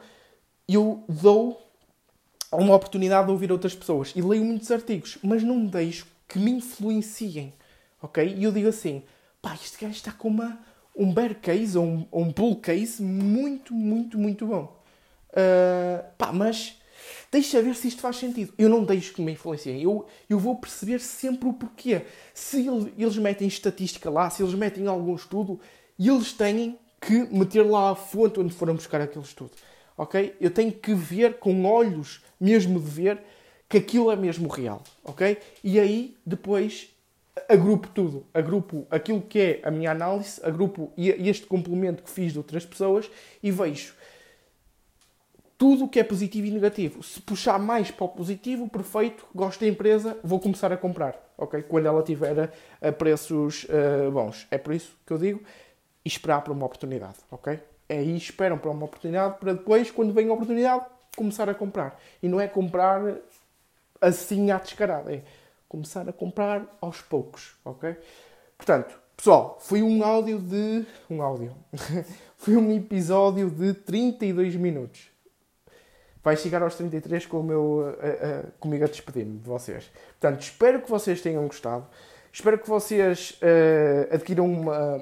eu 0.67 1.05
dou 1.07 1.70
uma 2.53 2.75
oportunidade 2.75 3.27
de 3.27 3.33
ouvir 3.33 3.53
outras 3.53 3.75
pessoas 3.75 4.13
e 4.17 4.23
leio 4.23 4.45
muitos 4.45 4.71
artigos, 4.71 5.19
mas 5.23 5.43
não 5.43 5.65
deixo 5.65 6.07
que 6.29 6.39
me 6.39 6.51
influenciem, 6.51 7.53
ok? 8.03 8.35
E 8.37 8.45
eu 8.45 8.53
digo 8.53 8.69
assim, 8.69 9.03
pá, 9.41 9.55
este 9.55 9.79
gajo 9.85 9.95
está 9.95 10.13
com 10.13 10.29
uma, 10.29 10.59
um 10.97 11.13
bear 11.13 11.35
case 11.35 11.77
ou 11.79 11.85
um, 11.85 12.07
um 12.13 12.33
bull 12.33 12.57
case 12.57 13.03
muito, 13.03 13.75
muito, 13.75 14.19
muito 14.19 14.47
bom. 14.47 14.77
Uh, 15.31 16.05
pá, 16.19 16.33
mas 16.33 16.77
deixa 17.31 17.63
ver 17.63 17.75
se 17.75 17.89
isto 17.89 18.01
faz 18.01 18.17
sentido. 18.17 18.53
Eu 18.59 18.69
não 18.69 18.85
deixo 18.85 19.15
que 19.15 19.23
me 19.23 19.33
influenciem. 19.33 19.81
Eu, 19.83 20.07
eu 20.29 20.39
vou 20.39 20.57
perceber 20.57 21.01
sempre 21.01 21.49
o 21.49 21.53
porquê. 21.53 22.03
Se 22.35 22.67
ele, 22.67 22.93
eles 22.99 23.17
metem 23.17 23.47
estatística 23.47 24.11
lá, 24.11 24.29
se 24.29 24.43
eles 24.43 24.55
metem 24.55 24.87
algum 24.87 25.15
estudo, 25.15 25.61
eles 25.99 26.33
têm 26.33 26.79
que 27.01 27.27
meter 27.33 27.63
lá 27.63 27.91
a 27.91 27.95
fonte 27.95 28.41
onde 28.41 28.53
foram 28.53 28.75
buscar 28.75 29.01
aquele 29.01 29.25
estudo. 29.25 29.53
Ok? 30.01 30.35
Eu 30.41 30.51
tenho 30.51 30.73
que 30.73 30.95
ver 30.95 31.35
com 31.35 31.67
olhos 31.67 32.25
mesmo 32.41 32.81
de 32.81 32.87
ver 32.87 33.21
que 33.69 33.77
aquilo 33.77 34.11
é 34.11 34.17
mesmo 34.17 34.49
real. 34.49 34.83
Ok? 35.05 35.37
E 35.63 35.79
aí, 35.79 36.17
depois, 36.25 36.89
agrupo 37.47 37.87
tudo. 37.89 38.25
Agrupo 38.33 38.87
aquilo 38.91 39.21
que 39.21 39.39
é 39.39 39.61
a 39.63 39.71
minha 39.71 39.91
análise, 39.91 40.41
agrupo 40.43 40.91
este 40.97 41.47
complemento 41.47 42.03
que 42.03 42.09
fiz 42.09 42.33
de 42.33 42.39
outras 42.39 42.65
pessoas 42.65 43.11
e 43.43 43.51
vejo 43.51 43.93
tudo 45.59 45.85
o 45.85 45.89
que 45.89 46.01
é 46.01 46.03
positivo 46.03 46.47
e 46.47 46.51
negativo. 46.51 47.03
Se 47.03 47.21
puxar 47.21 47.59
mais 47.59 47.91
para 47.91 48.07
o 48.07 48.09
positivo, 48.09 48.71
perfeito, 48.71 49.27
gosto 49.35 49.61
da 49.61 49.69
empresa, 49.69 50.17
vou 50.25 50.41
começar 50.41 50.73
a 50.73 50.79
comprar, 50.79 51.15
ok? 51.37 51.63
Quando 51.65 51.85
ela 51.85 52.03
tiver 52.03 52.51
a, 52.81 52.91
preços 52.91 53.65
uh, 53.65 54.11
bons. 54.11 54.47
É 54.51 54.57
por 54.57 54.73
isso 54.73 54.97
que 55.07 55.13
eu 55.13 55.19
digo, 55.19 55.43
esperar 56.03 56.41
para 56.41 56.55
uma 56.55 56.65
oportunidade, 56.65 57.19
ok? 57.31 57.61
É 57.91 57.99
aí 57.99 58.17
esperam 58.17 58.57
para 58.57 58.71
uma 58.71 58.85
oportunidade 58.85 59.39
para 59.39 59.53
depois, 59.53 59.91
quando 59.91 60.13
vem 60.13 60.29
a 60.29 60.33
oportunidade, 60.33 60.85
começar 61.17 61.49
a 61.49 61.55
comprar. 61.55 62.01
E 62.23 62.29
não 62.29 62.41
é 62.41 62.47
comprar 62.47 63.03
assim 64.01 64.51
à 64.53 64.59
descarada, 64.59 65.13
é 65.13 65.23
começar 65.69 66.09
a 66.09 66.13
comprar 66.13 66.65
aos 66.81 67.03
poucos, 67.03 67.57
ok? 67.65 67.97
Portanto, 68.57 68.97
pessoal, 69.17 69.59
foi 69.61 69.83
um 69.83 70.05
áudio 70.05 70.39
de... 70.39 70.87
um 71.11 71.21
áudio. 71.21 71.53
foi 72.39 72.57
um 72.57 72.71
episódio 72.77 73.51
de 73.51 73.75
32 73.75 74.55
minutos 74.55 75.11
vai 76.23 76.37
chegar 76.37 76.63
aos 76.63 76.75
33 76.75 77.27
com 77.27 77.41
o 77.41 77.43
meu, 77.43 77.63
uh, 77.63 77.89
uh, 77.89 78.53
comigo 78.59 78.85
a 78.85 78.87
despedir-me 78.87 79.39
de 79.39 79.49
vocês. 79.49 79.91
Portanto, 80.21 80.43
espero 80.43 80.83
que 80.83 80.91
vocês 80.91 81.21
tenham 81.21 81.47
gostado. 81.47 81.87
Espero 82.33 82.59
que 82.59 82.69
vocês 82.69 83.39
uh, 83.43 84.15
adquiram 84.15 84.47
uma, 84.47 84.99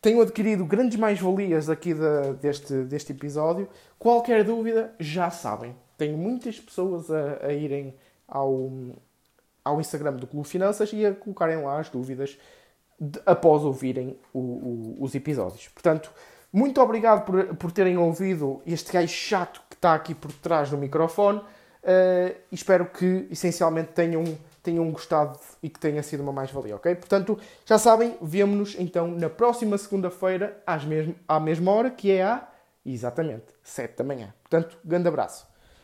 tenham 0.00 0.20
adquirido 0.20 0.64
grandes 0.64 0.98
mais-valias 0.98 1.68
aqui 1.68 1.94
de, 1.94 2.34
deste, 2.40 2.74
deste 2.84 3.12
episódio. 3.12 3.68
Qualquer 3.98 4.44
dúvida, 4.44 4.94
já 4.98 5.30
sabem. 5.30 5.74
Tenho 5.96 6.16
muitas 6.16 6.60
pessoas 6.60 7.10
a, 7.10 7.46
a 7.46 7.52
irem 7.52 7.94
ao, 8.28 8.70
ao 9.64 9.80
Instagram 9.80 10.12
do 10.12 10.26
Clube 10.26 10.48
Finanças 10.48 10.92
e 10.92 11.04
a 11.04 11.14
colocarem 11.14 11.62
lá 11.62 11.80
as 11.80 11.88
dúvidas 11.88 12.38
de, 13.00 13.20
após 13.26 13.62
ouvirem 13.62 14.18
o, 14.32 14.38
o, 14.38 14.96
os 15.00 15.14
episódios. 15.14 15.68
Portanto, 15.68 16.12
muito 16.52 16.80
obrigado 16.80 17.24
por, 17.24 17.56
por 17.56 17.72
terem 17.72 17.98
ouvido 17.98 18.62
este 18.66 18.92
gajo 18.92 19.12
chato 19.12 19.60
que 19.68 19.76
está 19.76 19.94
aqui 19.94 20.14
por 20.14 20.32
trás 20.32 20.70
do 20.70 20.78
microfone. 20.78 21.38
Uh, 21.38 22.34
espero 22.50 22.86
que 22.86 23.28
essencialmente 23.30 23.92
tenham, 23.92 24.24
tenham 24.66 24.90
gostado 24.90 25.38
e 25.62 25.70
que 25.70 25.78
tenha 25.78 26.02
sido 26.02 26.22
uma 26.22 26.32
mais-valia, 26.32 26.76
ok? 26.76 26.94
Portanto, 26.94 27.38
já 27.64 27.78
sabem, 27.78 28.16
vemo-nos 28.20 28.76
então 28.78 29.06
na 29.08 29.30
próxima 29.30 29.78
segunda-feira, 29.78 30.62
à 31.26 31.40
mesma 31.40 31.72
hora, 31.72 31.90
que 31.90 32.10
é 32.10 32.22
a 32.22 32.48
exatamente 32.84 33.46
7 33.62 33.96
da 33.96 34.04
manhã. 34.04 34.34
Portanto, 34.42 34.78
grande 34.84 35.08
abraço. 35.08 35.46